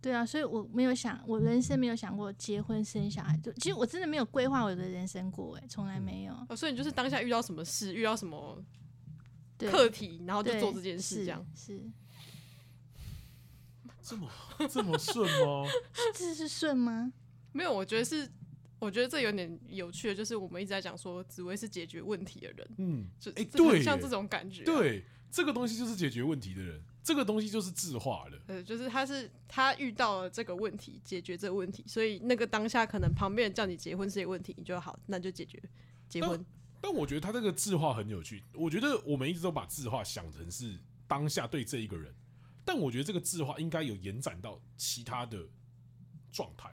[0.00, 6.34] 对啊，所以我没有想，我人生没有想过结婚生小孩，就其实我真的没有规划我的人生过，哎，从来没有。
[6.48, 8.64] 哦，所以你就是当下遇到什么事，遇到什么
[9.58, 11.82] 课题，然后就做这件事，这样是。
[14.02, 14.28] 这么
[14.68, 15.68] 这么顺吗？
[16.16, 17.12] 这是顺吗？
[17.52, 18.26] 没有，我觉得是，
[18.80, 26.82] 我觉得这有点有趣的，就是我们一直在讲说紫薇是解决问题的人，嗯，就哎，对，像这种感觉，对，这个东西就是解决问题的人。
[27.02, 35.60] 这个东西就是智化了，呃，就是他是他遇到了这个问题，解决这个问题，所以那个当下可能旁边人叫你结婚是一个问题，你就好，那就解决
[36.10, 36.36] 结婚。
[36.36, 40.78] 但，但我觉得他这个智化很有趣，我觉得我们一直都把智化想成是
[41.08, 42.14] 当下对这一个人，
[42.66, 45.48] 但我觉得这个智化应该有延展到其他的
[46.30, 46.70] 状态，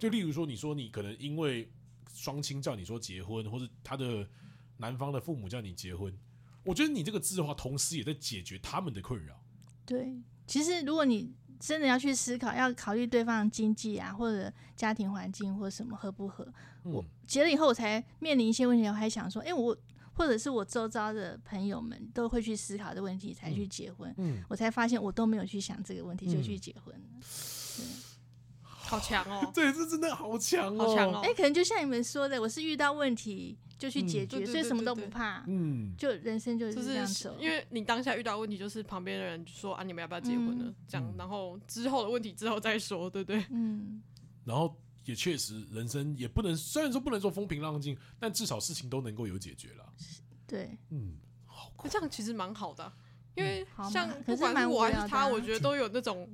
[0.00, 1.70] 就例如说，你说你可能因为
[2.12, 4.26] 双亲叫你说结婚，或者他的
[4.78, 6.12] 男方的父母叫你结婚。
[6.64, 9.38] 我觉得你这个字的话，同时也在解决他们的困扰。
[9.84, 16.50] 对，其实如果你真的要去思考，要考虑对方的经济啊，或者家庭环境或者什么合不合，
[16.84, 19.76] 嗯、我结了以后我才面临一些问题，我还想说，哎、欸，我
[20.14, 27.20] 或者是我周遭的朋友们都会去思考的问题才去结婚，嗯，我才发现我都没有去想这个问题就去结婚了。
[28.90, 29.48] 好强哦！
[29.54, 31.20] 对，这真的好强哦，好强哦！
[31.22, 35.44] 哎，可能就像你们说的，我是遇到问题就去解决，嗯、所以什么都不怕。
[35.46, 37.36] 嗯，就人生就是这样走。
[37.38, 40.74] 因为你当下遇到问题，就是旁边的人说啊，你们要不要结婚呢？
[40.88, 43.46] 这样，然后之后的问题之后再说，对不对？
[43.50, 44.02] 嗯。
[44.44, 49.84] 然后也确实，人生也不能，虽然说不能说风平浪静，但至少事情都能够有解决了。
[50.48, 51.14] 对，嗯，
[51.46, 52.92] 好，这样其实蛮好的、啊，
[53.36, 56.28] 因为像不管是我还是他，我觉得都有那种。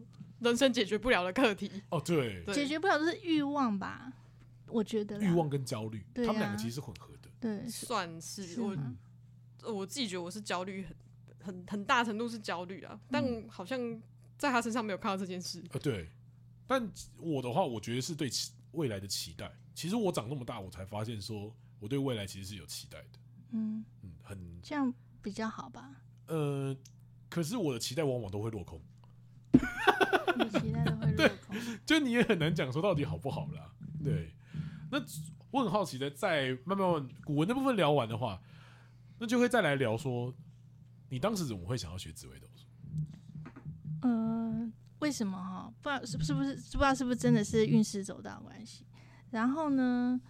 [0.47, 4.13] 人生解决不了的课题哦，对，解决不了就是欲望吧？
[4.69, 7.31] 我觉得欲望跟焦虑，他们两个其实是混合的。
[7.41, 8.77] 对，算是我
[9.73, 10.85] 我自己觉得我是焦虑
[11.41, 13.79] 很很很大程度是焦虑啊，但好像
[14.37, 15.63] 在他身上没有看到这件事。
[15.71, 16.09] 呃，对，
[16.67, 18.29] 但我的话，我觉得是对
[18.73, 19.51] 未来的期待。
[19.75, 23.19] 其实我长那么大，我才发现说我对未来其实是有期待的。
[23.53, 24.93] 嗯嗯，很这样
[25.23, 25.95] 比较好吧？
[26.27, 26.77] 呃，
[27.29, 28.83] 可是我的期待往往都会落空。
[30.37, 33.73] 你期待都会落空，就你也很难讲说到底好不好啦。
[34.03, 34.35] 对，
[34.91, 35.03] 那
[35.51, 38.41] 我很好奇的，在慢慢古文的部分聊完的话，
[39.19, 40.35] 那就会再来聊说，
[41.09, 42.67] 你当时怎么会想要学紫微斗数？
[44.03, 45.73] 嗯、呃，为什么哈？
[45.81, 48.85] 不知道是不是不是不知道是不是真的是运势走到关系。
[49.31, 50.21] 然后呢，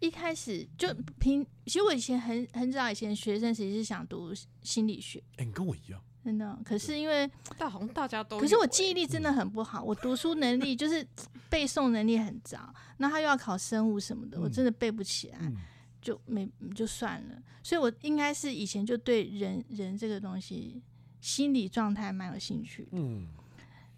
[0.00, 4.32] 一开始就平，其实我以前很很早以前学生时期是想读
[4.62, 5.18] 心理学。
[5.36, 6.02] 哎、欸，你跟我一样。
[6.28, 11.02] 真的，可是因为但好像大家都、欸，可是我记忆力真的很不好，我读书能力就是
[11.48, 15.38] 背诵能力很糟，那他又要考生物什么的，我真的背不起来，
[16.02, 17.42] 就没就算了。
[17.62, 20.82] 所以我应该是以前就对人人这个东西
[21.18, 23.26] 心理状态蛮有兴趣，嗯，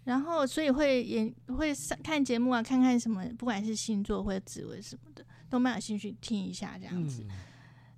[0.05, 7.25] 然后所以会也会看节目啊，看看什么，不管是星座或者紫微什么的，都蛮有兴趣听一下这样子。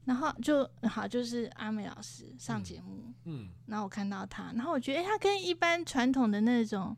[0.06, 6.96] 然后就好，就是阿美老师上节目，嗯，嗯，然后我看到他，然后我觉得，哎，他跟一般传统的那种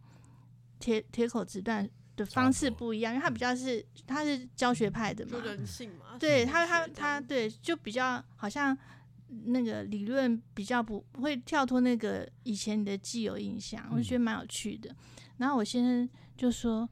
[0.79, 8.77] 铁铁口直断的方式不一样，因为他比较是他是教学派的嘛，人性嘛，对他他他对，就比较好像
[9.45, 14.95] 那个理论比较不会跳脱那个以前你的既有印象，我就觉得蛮有趣的。
[15.37, 16.89] 然后我先生就说。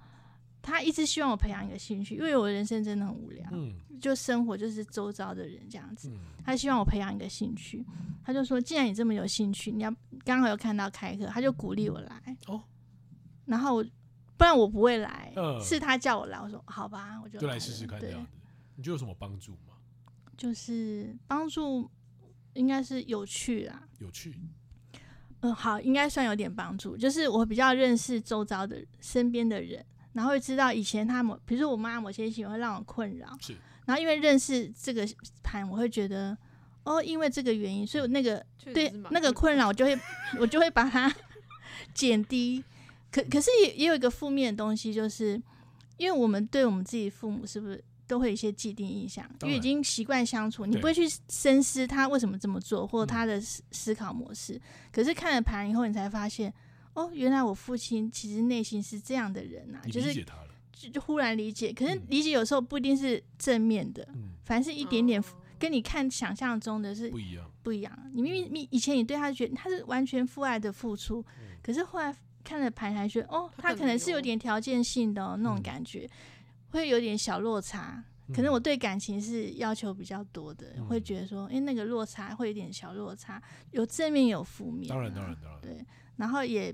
[0.64, 6.09] 他一直希望我培养一个兴趣，因为我的人生真的很无聊，嗯、就生活就是周遭的人这样子。
[6.09, 7.86] 嗯、他希望我培养一个兴趣，
[8.24, 9.93] 他就说：“既然你这么有兴趣，你要
[10.24, 12.38] 刚好又看到开课，他就鼓励我来。
[12.47, 12.64] 哦”
[13.45, 13.84] 然后
[14.38, 18.32] 不然我不会来，呃、是他叫我来，我说好吧，我就来就来试试看这样子。
[18.78, 19.76] 你觉得有什么帮助吗？
[20.38, 21.91] 就是帮助，
[22.53, 23.84] 应该是有趣啦。
[23.99, 24.39] 有趣。
[25.41, 26.95] 嗯、呃，好，应该算有点帮助。
[26.95, 29.86] 就是我比较认识周遭的身边的人。
[30.14, 33.55] 然后会知道以前他某，比如说我妈某些行为会让我困扰，是。
[33.86, 35.05] 然后因为认识这个
[35.43, 36.38] 盘，我会觉得，
[36.84, 39.99] 哦，因为这个原因，所以我那个对那个困扰，我就会
[40.39, 41.14] 我就会把它
[41.93, 42.64] 减低。
[43.11, 45.41] 可可是也也有一个负面的东西，就是
[45.97, 54.61] 因为我们对我们自己父母是不是都会有一些既定印象，因为已经习惯相处，你不会去深思他为什么这么做，或者他的思思考模式。
[54.91, 56.53] 可是看了盘以后，你才发现。
[56.94, 60.14] 哦，原来我父亲其实内心是这样的人呐、啊，就是
[60.72, 61.74] 就就忽然理解。
[61.74, 65.24] 可是理解有时候不一定是正面的，嗯、凡是一点点
[65.58, 68.12] 跟你看想象中的是不一样，不一样。
[68.14, 76.12] 你明明你以前你对他觉得他是完全父爱的付出，嗯、可是后来看了盘还觉得哦，他可能是有点条件性的、哦、那种感觉，嗯、
[76.72, 78.04] 会有点小落差。
[78.32, 84.95] 可能我对感情是要求比较多的，嗯、会觉得说，哎，那个落差会有点小落差，有正面有负面、啊。
[84.95, 85.86] 当然，当然，当然，对。
[86.15, 86.74] 然后也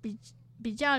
[0.00, 0.16] 比
[0.62, 0.98] 比较，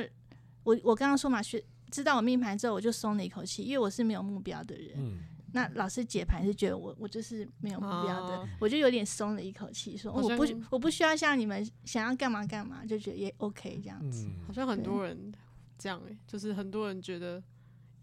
[0.63, 4.95] 我我刚刚说嘛，学知道我命盘之后，我就松了一口气，因为我是没有目标的人。
[4.97, 5.19] 嗯、
[5.53, 14.27] 那老师解盘是觉得我我就是没有目标的，哦、我就有点松了一口气，说我不我不需要像你们想要干嘛干嘛，就觉得也 OK 这样子。
[14.45, 15.31] 好像很多人
[15.77, 17.41] 这样、欸、就是很多人觉得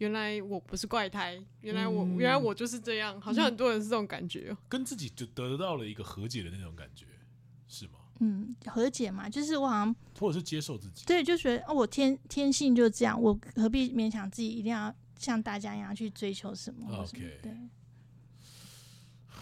[0.03, 7.07] 原来我不是怪胎，原来我、嗯、原来我就是这样，好像很多人是这种感觉，跟自己就得到了一个和解的那种感觉，
[7.69, 8.01] 是吗？
[8.19, 17.57] 嗯，和解嘛，就是我好像或者是接受自己，对，就觉得哦，我天天性就这样，我何必勉强自己一定要像大家一样去追求什么？OK，对，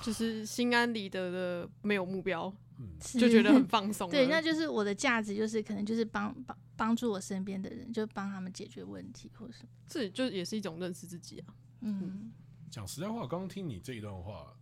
[0.03, 4.11] 就是心安理得的，没有目标，嗯，就觉得很 放松。
[4.11, 9.69] 对，那就是我的价值，就是可能就是帮帮帮助我身边的人，就帮他们解决问题，或者什么。
[9.87, 11.55] 这就也是一种认识自己啊。
[11.81, 12.33] 嗯，
[12.71, 14.57] 讲实在话，刚刚听你这一段话，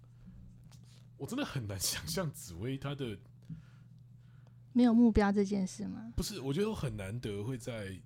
[1.17, 3.17] 我真的很难 想象紫薇她的。
[4.75, 6.13] 没有目标这件事吗？
[6.17, 8.01] 不是，我觉得我很难得会在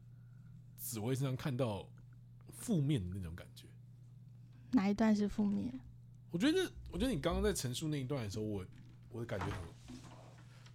[0.76, 1.88] 紫薇身上看到
[2.50, 3.66] 负面的那种感觉。
[4.70, 5.78] 哪一段是负面？
[6.30, 8.64] 我觉得，我觉得你刚刚在陈述那一段的时候，我
[9.10, 9.62] 我的感觉很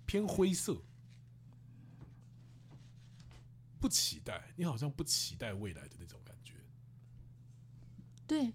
[0.07, 0.81] 偏灰色，
[3.79, 6.53] 不期待，你好像不期待未来的那种感觉。
[8.25, 8.51] 对，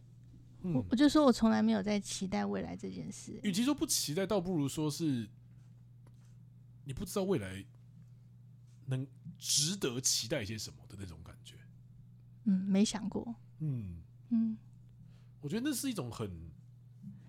[0.63, 3.39] 嗯、我我就说我从来没有在期待未来这件事。
[3.45, 5.31] 与其说不期待，倒不如说是
[6.85, 7.65] 你不知道未来
[8.87, 9.07] 能
[9.39, 11.57] 值得期待一些什么的那种感觉。
[12.45, 13.37] 嗯，没想过。
[13.61, 14.59] 嗯嗯，
[15.41, 16.51] 我觉得那是一种很。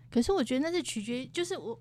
[0.10, 1.80] 可是我觉得那是取决于，就是我，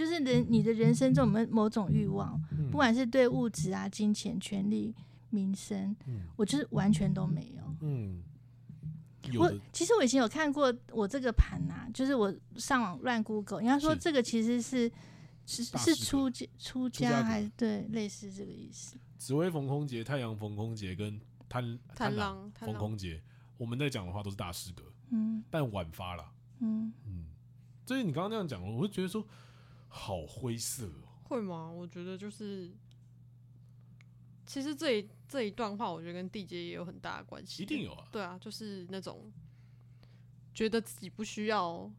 [0.00, 4.94] 就是人，你的人生中有没有某种欲望，嗯、不管是对物质啊、金钱、权利、
[5.28, 7.76] 名声，嗯、我就是完全都没有。
[7.82, 8.22] 嗯，
[9.30, 14.90] 有我其实我以前有看过我这个盘呐、啊，就是我上网乱 Google，人家说这个其实是
[15.44, 18.96] 是是出家出家还是对类似这个意思。
[19.18, 23.22] 紫薇逢空劫、太阳逢空劫跟贪贪狼逢空劫，
[23.58, 26.24] 我们在讲的话都是大师格，嗯，但晚发了，
[26.60, 27.26] 嗯嗯。
[27.84, 29.26] 所以你刚刚那样讲，我会觉得说
[29.92, 31.10] 好灰色哦。
[31.24, 31.70] 会吗？
[31.70, 32.72] 我觉得就是，
[34.46, 37.62] 其实这一这一段话，我觉得跟地劫也有很大的关系。
[37.62, 38.08] 一定有啊。
[38.10, 39.30] 对啊，就是那种
[40.54, 41.92] 觉得自己不需要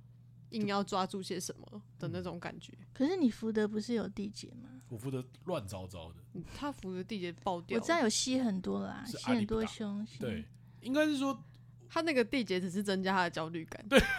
[0.49, 2.73] 硬要抓住些什么的那种感觉。
[2.93, 4.69] 可是你福德不是有地结吗？
[4.89, 6.41] 我福德乱糟糟的。
[6.53, 10.05] 他福德地结爆掉，我知道有吸很多啦，吸很多凶。
[10.19, 10.43] 对，
[10.81, 11.41] 应该是说
[11.87, 13.85] 他那个地结只是增加他的焦虑感。
[13.87, 13.99] 对。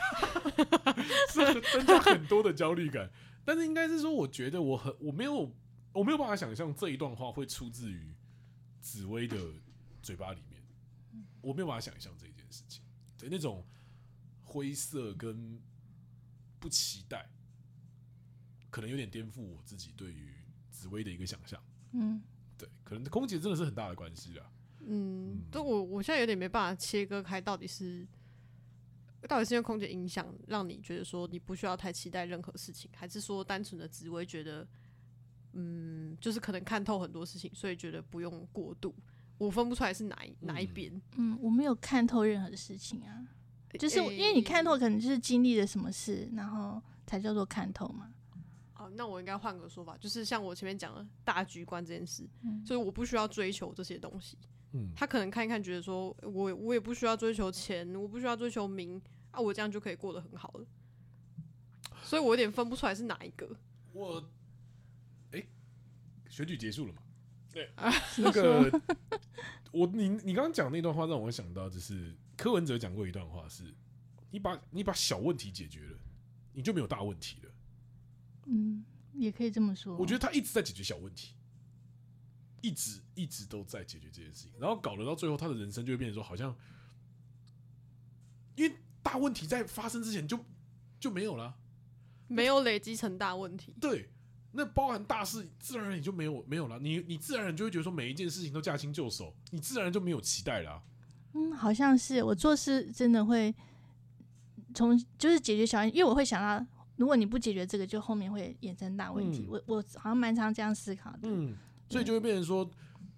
[1.28, 3.10] 是增加很多的焦虑感，
[3.44, 5.54] 但是应该是说，我觉得我很我没有
[5.92, 8.14] 我没有办法想象这一段话会出自于
[8.80, 9.36] 紫薇的
[10.00, 10.62] 嘴巴里面，
[11.40, 12.82] 我没有办法想象这一件事情，
[13.18, 13.66] 对那种
[14.42, 15.60] 灰色跟
[16.58, 17.28] 不期待，
[18.70, 20.32] 可能有点颠覆我自己对于
[20.70, 21.62] 紫薇的一个想象。
[21.92, 22.22] 嗯，
[22.56, 24.50] 对，可能空姐真的是很大的关系啊。
[24.80, 28.06] 嗯，但我我现在有点没办法切割开，到底是。
[29.28, 34.66] 到底是因为空姐影响，让你觉得说你不需要太期待任何事情，还是说单纯的只会觉得，
[35.52, 38.94] 嗯，就是可能看透很多事情，所以觉得不用过度？
[39.38, 41.00] 我分不出来是哪一哪一边。
[41.16, 43.26] 嗯，我没有看透任何事情啊，
[43.78, 48.12] 就是因为你看透，可能就是经历了什么事，然后才叫做看透嘛。
[48.76, 54.36] 哦，那我应该换个说法，就是像我前面讲的大局观这件事，嗯，所以我不需要追求这些东西。
[54.72, 59.00] 嗯，他可能看一看，觉得说我我也不需要追求钱，我不需要追求名
[59.30, 60.66] 啊，我这样就可以过得很好了。
[62.02, 63.56] 所以我有点分不出来是哪一个。
[63.92, 64.18] 我，
[65.30, 65.48] 哎、欸，
[66.28, 67.02] 选举结束了嘛？
[67.52, 67.70] 对，
[68.18, 68.80] 那个
[69.72, 73.74] 我你你刚刚讲那段话让我想到，就是柯文哲讲过一段话是，是
[74.30, 75.98] 你把你把小问题解决了，
[76.54, 77.50] 你就没有大问题了。
[78.46, 79.96] 嗯，也可以这么说。
[79.98, 81.34] 我觉得他一直在解决小问题。
[82.62, 86.56] 一直一直都在解决这件事情，然后搞得到最后，他的人生就会变成说，好像
[88.54, 90.38] 因为大问题在发生之前就
[91.00, 91.54] 就没有了，
[92.28, 93.74] 没有累积成大问题。
[93.80, 94.08] 对，
[94.52, 96.78] 那包含大事，自然而然你就没有没有了。
[96.78, 100.80] 你你自然而然就会觉得说，每一件事情都驾轻就熟，你自然然就没有期待了。
[101.32, 103.52] 嗯，好像是我做事真的会
[104.72, 106.64] 从就是解决小因为我会想到，
[106.96, 109.46] 如果你不解决这个，就后面会衍生大问题。
[109.48, 111.18] 嗯、我我好像蛮常这样思考的。
[111.22, 111.56] 嗯。
[111.92, 112.68] 所以就会变成说，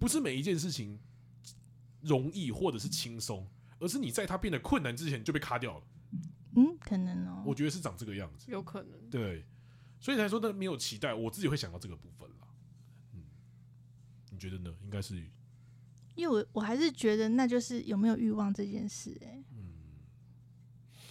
[0.00, 0.98] 不是每一件事情
[2.00, 3.46] 容易或者是轻松，
[3.78, 5.84] 而是你在它变得困难之前就被卡掉了。
[6.56, 7.44] 嗯，可能哦。
[7.46, 8.50] 我觉得是长这个样子。
[8.50, 9.08] 有可能。
[9.08, 9.44] 对，
[10.00, 12.48] 所以才说那没有期待，我自己会想到这个部分啦。
[13.12, 13.22] 嗯，
[14.30, 14.74] 你觉得呢？
[14.82, 15.14] 应该是，
[16.16, 19.26] 因为我我还是觉得那就是有没有欲望这件事、欸。
[19.26, 20.00] 哎，嗯，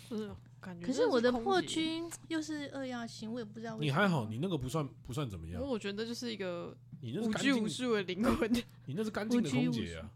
[0.09, 0.85] 是感觉。
[0.85, 3.77] 可是我的破军 又是二曜星，我也不知道。
[3.77, 5.55] 你还好，你那个不算不算怎么样。
[5.55, 6.75] 因为我觉得就是一个。
[7.01, 8.49] 你那是无拘无束的灵魂，
[8.87, 10.09] 你那是干净的空姐啊。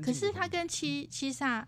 [0.00, 1.64] 可是他跟七七煞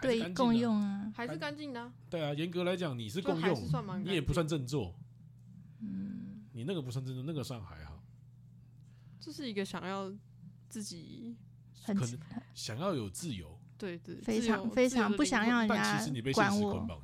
[0.00, 1.92] 对共用啊，还是干净的。
[2.08, 4.94] 对啊，严格来讲你是共用，你也不算正坐。
[5.80, 8.00] 嗯，你那个不算正坐，那个算还好。
[9.18, 10.12] 这是一个想要
[10.68, 11.36] 自己
[11.84, 12.18] 可能
[12.54, 17.02] 想要有自由，对对，非常非常不想让人家管我。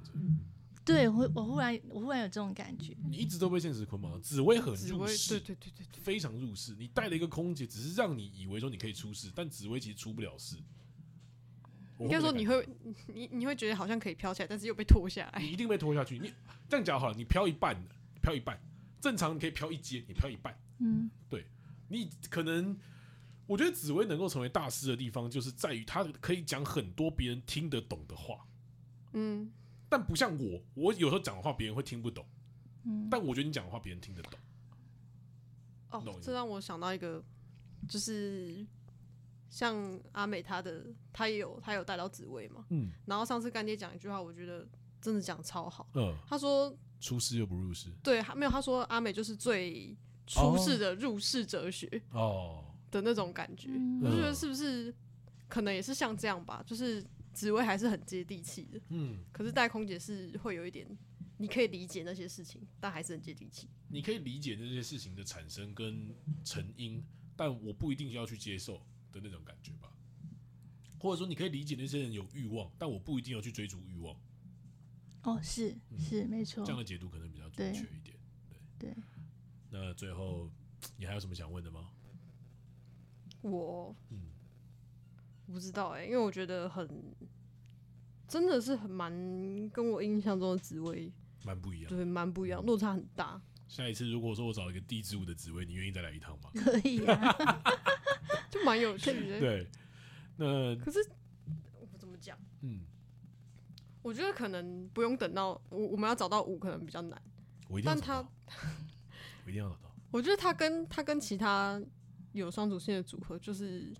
[0.85, 2.97] 对，我我忽然我忽然有这种感觉。
[3.09, 6.75] 你一直都被现实捆绑，紫薇很入世，对对对对，非常入世。
[6.77, 10.57] 你带了一个空姐，只是让你以为说你可以出事，但紫薇其实出不了事。
[12.01, 12.68] 应该说你会，
[13.07, 15.41] 你你会觉得好像可以飘起来，但是又被拖下来。
[15.41, 16.18] 你一定被拖下去。
[16.18, 16.33] 你
[16.68, 17.81] 这样讲好了，你飘一半，
[18.20, 18.61] 飘一半，
[19.01, 20.53] 正常你可以飘一阶，你飘一半。
[20.81, 21.47] 嗯，对，
[21.87, 22.77] 你可能，
[23.53, 28.46] 我觉得紫薇能够成为大师的地方，就是在于他可以讲很多别人听得懂的话。
[29.12, 29.53] 嗯。
[29.90, 32.24] 但不像我，我有时候讲的话别人会听不懂，
[32.84, 34.40] 嗯，但我觉得你讲的话别人听得懂。
[35.90, 37.22] 哦，这让我想到一个，
[37.86, 38.66] 就是
[39.50, 39.76] 像
[40.12, 44.66] 阿美她的，她也有她有带到紫薇嘛，嗯，然后上次干爹讲一句话，我觉得
[44.98, 45.90] 真的讲超好。
[45.92, 49.94] 嗯，他说出世又不入世，对，没有他说阿美就是最
[50.26, 53.70] 出世的入世哲学哦的那种感觉。
[53.72, 54.95] 嗯我就觉得是不是
[55.49, 60.86] 可能也是像这样吧，就是职位还是很接地气的，嗯，可是带空姐是会有一点，
[61.38, 63.68] 你可以理解那些事情，但还是很接地气。
[63.88, 66.14] 你可以理解那些事情的产生跟
[66.45, 67.03] 成因，
[67.36, 68.78] 但我不一定要去接受
[69.11, 69.88] 的那种感觉吧。
[70.99, 74.16] 或者说，你可以理解那些人有欲望，但我不一定要去追逐欲望。
[75.24, 78.16] 哦，是是没错，这样的解读可能比较准确一点。
[78.78, 79.03] 对，对
[79.70, 80.49] 那最后
[80.97, 81.90] 你还有什么想问的吗？
[83.43, 84.18] 我嗯，
[85.53, 86.88] 不知道哎、欸，因为我觉得很，
[88.26, 89.12] 真的是很蛮
[89.70, 91.12] 跟我印象中的紫薇，
[91.45, 91.88] 蛮不一样。
[91.88, 93.40] 对，蛮不一样，落差很大。
[93.68, 96.51] 下一次如果说我找一个地支舞的紫薇，你愿意再来一趟吗？
[96.55, 97.34] 可以啊，
[98.51, 99.40] 就蛮有趣的。
[99.40, 99.66] 对，
[100.36, 100.99] 那可是
[101.80, 102.38] 我怎么讲？
[102.61, 102.80] 嗯，
[104.03, 107.20] 我觉得可能不用等到我我们要找到五，可能比较难。
[107.68, 108.28] 我一定要但他找到，
[109.47, 109.90] 我一定要找到。
[110.11, 111.80] 我觉得他跟他跟其他
[112.33, 113.93] 有双主线的组合，就是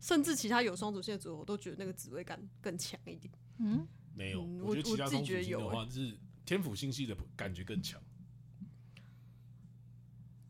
[0.00, 3.32] 甚至其他有双主线的组合，我都觉得那个紫薇感更强一点。
[3.58, 8.02] 嗯，没有，嗯我觉得其他我我自己觉得有就是天府星系的感觉更强。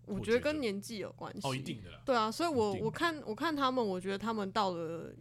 [0.07, 1.49] 我我觉得跟年纪有关系。
[1.49, 2.03] 哦，一定的啦。
[2.05, 5.14] 对啊，所以我我看我看他们，我觉得他们到了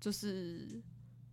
[0.00, 0.80] 就是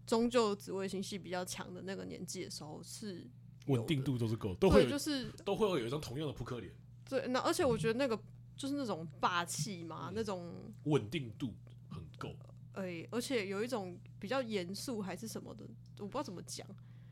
[0.08, 3.28] 终究紫微星系比较强的那个年纪的时候，是
[3.68, 6.74] 有稳定度都是够，都会就是都会有一张同样的扑克脸，
[7.08, 7.28] 对。
[7.28, 8.20] 那而且我觉得那个
[8.60, 10.54] 就是那种霸气嘛，那种
[10.84, 11.56] 稳定度
[11.90, 12.36] 很够。
[12.74, 15.66] 哎、而且有一种比较严肃还是什么的，
[15.98, 16.68] 我不知道怎么讲。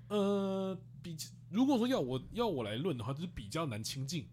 [0.09, 1.15] 呃，比
[1.49, 4.27] 如果说要我要我来论的话，就是比较难亲近，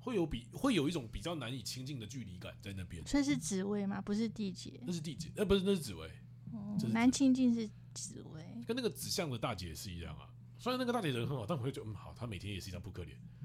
[0.00, 3.06] 会有比会有一种比较难以亲近的距离感在那边。
[3.06, 4.00] 所以是紫薇吗？
[4.00, 6.10] 不是地劫，那是地姐，呃，不是，那是紫薇，
[6.52, 10.28] 哦难亲近是紫薇，跟那个紫相的大姐是一样啊。
[10.58, 13.41] 虽然那个大姐人很好，但我会觉得，嗯，好，她每天也是一张扑克脸，对，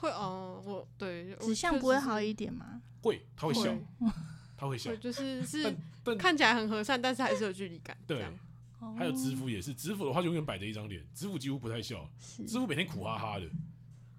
[0.00, 2.80] 会哦、我对指向不会好一点吗？
[3.02, 4.10] 会，他会笑会，
[4.56, 5.76] 她会笑，，就是 是
[6.18, 7.96] 看起来很和善，但是还是有距离感。
[8.06, 8.24] 对
[8.96, 13.46] 还有知府也是，知府的话永远摆着一张脸，知府几乎不太笑，是知府每天苦哈哈的，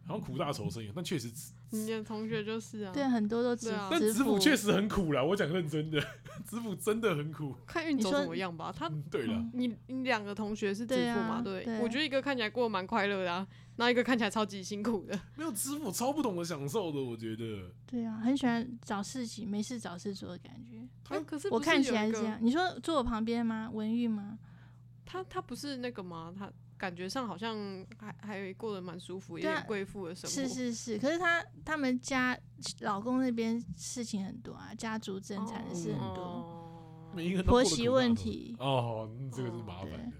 [0.09, 1.31] 好像苦大仇深一样，但确实
[1.69, 6.01] 你的同学就是啊，对，很多都知对啊但子府确实很苦啦，我讲认真的，
[6.43, 7.55] 子府真的很苦。
[7.67, 8.73] 看运走你说怎么样吧。
[8.75, 11.41] 他嗯对了，你你两个同学是支对啊嘛？
[11.43, 15.17] 对，对我觉得一个看起来过得蛮快乐的啊，那一个看起来超级辛苦的。
[15.35, 17.71] 没有子府超不懂得享受的，我觉得。
[17.85, 20.87] 对啊，很喜欢找事情，没事找事做的感觉。
[21.09, 22.39] 哎，可是我看起有一个来是这样。
[22.41, 23.69] 你说坐我旁边吗？
[23.71, 24.39] 文玉吗？
[25.05, 26.33] 他他不是那个吗？
[26.37, 30.33] 他感觉上好像还还过得蛮舒服，有对啊点贵妇的生活。
[30.33, 32.39] 是是是，可是她他们家
[32.79, 38.55] 老公那边事情很多啊，家族争产的事很多，婆媳问题。
[38.57, 40.17] 哦，嗯这个是麻烦的，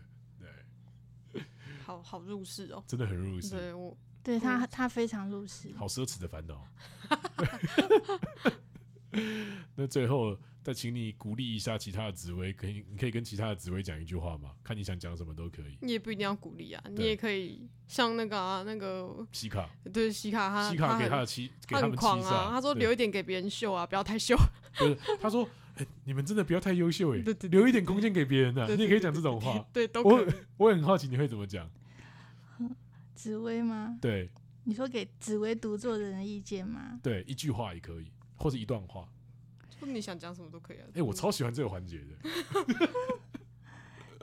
[1.31, 1.41] 对，
[1.81, 2.83] 好好入世哦。
[2.85, 5.73] 真的很入世，对我对他他非常入世。
[5.77, 6.67] 好奢侈的烦恼。
[9.75, 14.51] 那最后再请你鼓励一下其他的紫薇，可以你可以跟其他的紫薇讲一句话吗？
[14.63, 15.77] 看你想讲什么都可以。
[15.81, 24.35] 你也不一定要鼓励啊，你也可以像那个啊那个西卡，对西卡他西卡给他的妻，给他很狂啊，他说留一点给别人秀啊，不要太秀。
[24.77, 25.47] 不是，他说
[25.77, 28.67] ：“哎、你们真的不要太优秀哎、对对对留一点空间给别人啊。
[28.67, 29.65] 对你也可以讲这种话。
[29.73, 30.33] 对，都我可以。
[30.57, 31.69] 我很好奇你会怎么讲。
[33.15, 33.97] 紫薇吗？
[33.99, 34.29] 对
[34.65, 36.99] 你说给紫薇独坐的人意见吗？
[37.01, 39.07] 对，一句话也可以，或者一段话。
[39.79, 40.87] 说你想讲什么都可以啊。
[40.93, 42.15] 哎、我超喜欢这个环节的，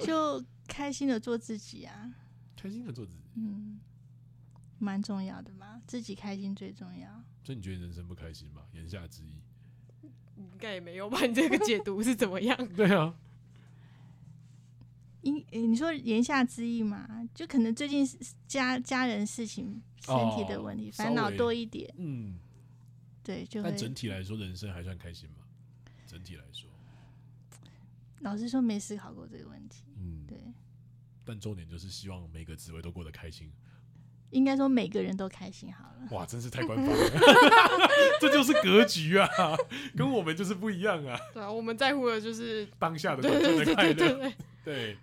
[0.04, 2.14] 就开心的做自己啊，
[2.56, 3.20] 开心的做自己。
[3.36, 3.80] 嗯，
[4.78, 7.22] 蛮重要的嘛，自己开心最重要。
[7.44, 8.62] 所以你觉得人生不开心吗？
[8.72, 9.40] 言下之意。
[10.36, 11.18] 应该也没有吧？
[11.24, 12.56] 你这个解读是怎么样？
[12.76, 13.14] 对啊，
[15.22, 18.06] 因、欸你说言下之意嘛，就可能最近
[18.46, 22.38] 家家人事情、身体的问题，哦烦、恼多一点，嗯，
[23.22, 25.45] 对，就会但整体来说，人生还算开心嘛？
[26.26, 26.68] 整体来说，
[28.20, 29.84] 老实说没思考过这个问题。
[29.96, 30.36] 嗯，对，
[31.24, 33.52] 但重点就是希望每个职位都过得开心。
[34.30, 36.08] 应该说每个人都开心好了。
[36.10, 37.10] 哇，真是太官方了，
[38.20, 39.28] 这就是格局啊，
[39.96, 41.16] 跟我们就是不一样啊。
[41.32, 44.34] 对啊，我们在乎的就是当下的对短暂的快对对对乐，对。
[44.64, 44.98] 对。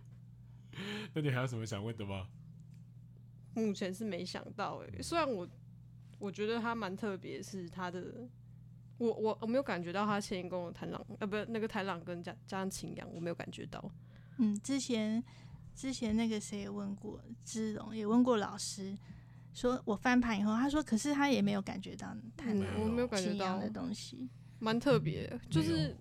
[1.14, 2.28] 那你还有什么想问的吗？
[3.54, 5.48] 目前是没想到诶、虽然我
[6.20, 8.28] 我觉得他蛮特别，是他的，
[8.98, 13.84] 我我我没有感觉到他迁移宫的贪狼，呃，不是那个贪狼跟加加上擎羊，我没有感觉到。
[14.38, 15.24] 嗯，之前
[15.76, 18.98] 之前那个谁也问过芝龙，也问过老师，
[19.54, 24.30] 说我翻盘以后，他说可是他也没有感觉到贪嗯狼、我没有感觉到的东西。
[24.60, 25.98] 蛮特别，就是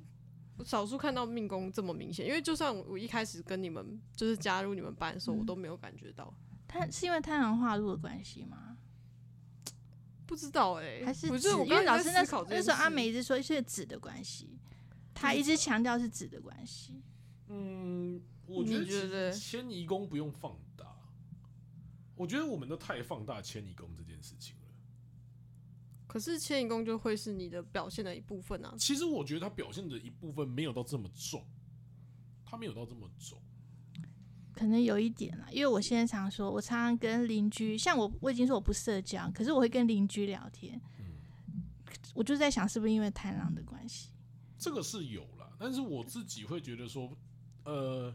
[0.64, 6.32] 少数看到命宫这么明显，因为就算我一开始跟你们就是加入你们班的时候，嗯、我都没有感觉到。
[6.68, 8.78] 他是因为太阳化入的关系吗？
[10.32, 11.50] 不知道哎、欸，还是不是？
[11.66, 14.58] 因为老师那时候那时候阿美一直说是纸的关系，
[15.12, 17.02] 他一直强调是纸的关系。
[17.48, 20.86] 嗯，我觉得迁移宫不用放大。
[22.14, 24.68] 我觉得我们都太放大迁移宫这件事情了。
[26.06, 28.74] 可是迁移宫就会是你的表现的一部分啊。
[28.78, 31.46] 其实我觉得他表现的一部分没有到这么重，
[32.42, 33.38] 他没有到这么重。
[34.62, 40.80] 可能有一点啦，因为我现在常说，我常常跟邻居，像我我已经说我不社交，可是我会跟邻居聊天。
[40.98, 41.64] 嗯，
[42.14, 44.10] 我就在想，是不是因为贪狼的关系？
[44.56, 47.10] 这个是有了，但是我自己会觉得说，
[47.64, 48.14] 呃，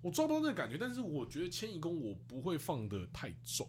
[0.00, 3.68] 我抓不到那个感觉，但是我觉得迁移宫我不会放的太重，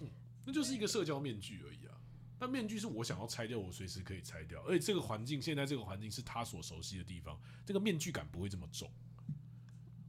[0.00, 0.10] 嗯，
[0.44, 1.96] 那就是一个社交面具而已啊。
[2.38, 8.86] 但面具是我想要拆掉，我随时可以拆掉，而且这个环境现在这个环境是他所熟悉的地方，这个面具感不会这么重。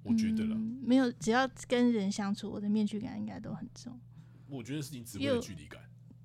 [0.06, 4.00] 我觉得了、嗯，没有，只要跟人相处，我的面具感应该都很重。
[4.48, 5.82] 我觉得是你职位的距离感，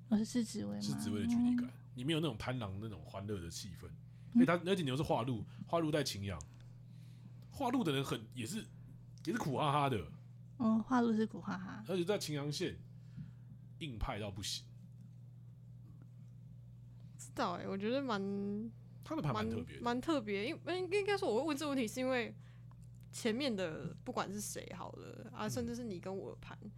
[0.07, 0.79] 我是是紫微吗？
[0.79, 3.87] 是职位的距离感，你没有那种贪狼那种欢乐的气氛。
[3.87, 6.39] 哎、嗯，他而且你又是化禄，化禄带擎羊，
[7.49, 8.63] 化禄的人很也是
[9.25, 9.99] 也是苦哈哈的。
[10.57, 12.77] 哦，化禄是苦哈哈，而且在秦阳县
[13.79, 14.63] 硬派到不行。
[17.17, 18.21] 知道哎、欸，我觉得蛮
[19.03, 20.47] 他的盘蛮特别，蛮特别。
[20.47, 22.31] 因为应该说我会问这个问题，是因为。
[23.11, 26.71] 前面的不管是谁好了啊，甚至是你跟我的盘，嗯，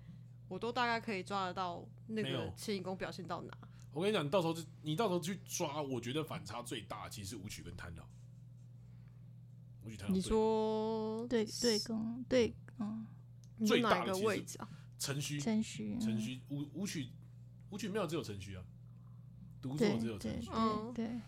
[0.47, 3.57] 我都大概可以抓得到那个迁移宫表现到哪。
[3.91, 8.07] 我跟你讲，你到时候你到时候去抓，我觉得反差最大其实是武曲跟贪狼。
[9.85, 10.17] 舞曲贪狼。
[10.17, 13.05] 你说对对宫对嗯，
[13.65, 14.67] 最大的位置啊？
[14.97, 17.09] 辰戌辰戌辰戌武武曲
[17.69, 18.63] 武曲没有只有辰戌啊，
[19.61, 20.49] 独坐只有辰戌。
[20.53, 21.19] 嗯，对。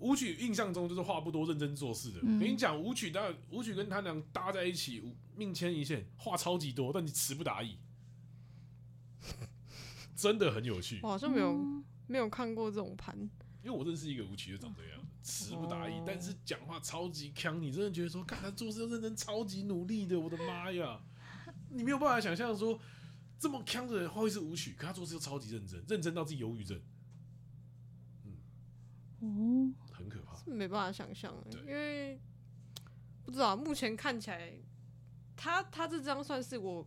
[0.00, 2.20] 武曲印象中就是话不多、认真做事的。
[2.22, 7.78] 嗯、跟你讲，舞曲的舞曲跟贪狼搭在一起，命牵一线，话超级多，但你词不达意，
[10.16, 11.00] 真的很有趣。
[11.02, 13.16] 我好像没有、嗯、没有看过这种盘，
[13.62, 17.58] 因为我认识一个舞曲就长这个样子，词不达意，哦、但是讲话超级锵。
[17.58, 21.00] 你真的觉得说，看他做事认真、超级努力的，我的妈呀！
[21.68, 22.80] 你没有办法想象说，
[23.38, 26.80] 这么强的人会是舞曲，可他做事又超级认真，认真到自己忧郁症。
[29.20, 29.89] 嗯，哦。
[30.46, 31.34] 没办法想象，
[31.66, 32.18] 因为
[33.24, 34.52] 不知道目前看起来，
[35.36, 36.86] 他他这张算是我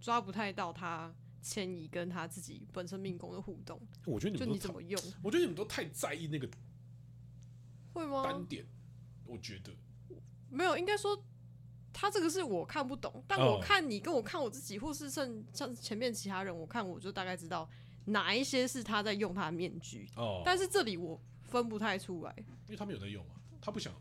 [0.00, 3.80] 抓不太到他迁移跟他自己本身命宫的互动。
[4.04, 5.00] 我觉得你们就你怎么用？
[5.22, 6.48] 我觉得你们都太在意那个，
[7.92, 8.24] 会吗？
[8.24, 8.66] 单点，
[9.24, 9.72] 我觉得
[10.50, 11.24] 没有，应该说
[11.92, 17.68] 他这个是我看不懂，但我看你跟我看我自己，或是甚像前面其他人，我看我就大概知道
[18.06, 20.10] 哪一些是他在用他的面具。
[20.16, 21.20] 哦，但是这里我。
[21.46, 23.92] 分不太出来，因为他们有在用啊，他不想。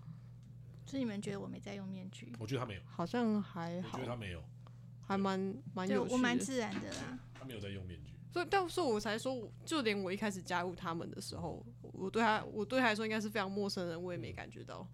[0.85, 2.31] 所以你们觉得我没在用面具？
[2.39, 3.89] 我觉得他没有，好像还好。
[3.93, 4.43] 我觉得他没有，
[5.01, 5.39] 还蛮
[5.73, 6.13] 蛮有趣的。
[6.13, 7.19] 我蛮自然的啦。
[7.33, 14.87] 他没有在用面具，所以到时候我才说，就连我一开始加入他们的时候，我对他，我对他来说应该是非常陌生人，我也没感觉到。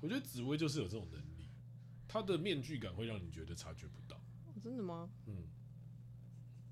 [0.00, 1.48] 我觉得紫薇就是有这种能力，
[2.08, 4.20] 他的面具感会让你觉得察觉不到。
[4.62, 5.10] 真的吗？
[5.26, 5.48] 嗯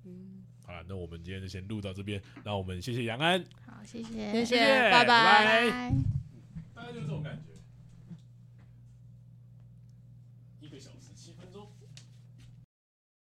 [0.05, 0.42] 嗯。
[0.65, 2.21] 好了，那我们今天就先录到这边。
[2.45, 5.93] 那我们谢谢杨安，好，谢谢，谢谢，拜拜。
[6.75, 7.52] 大概就是这种感觉。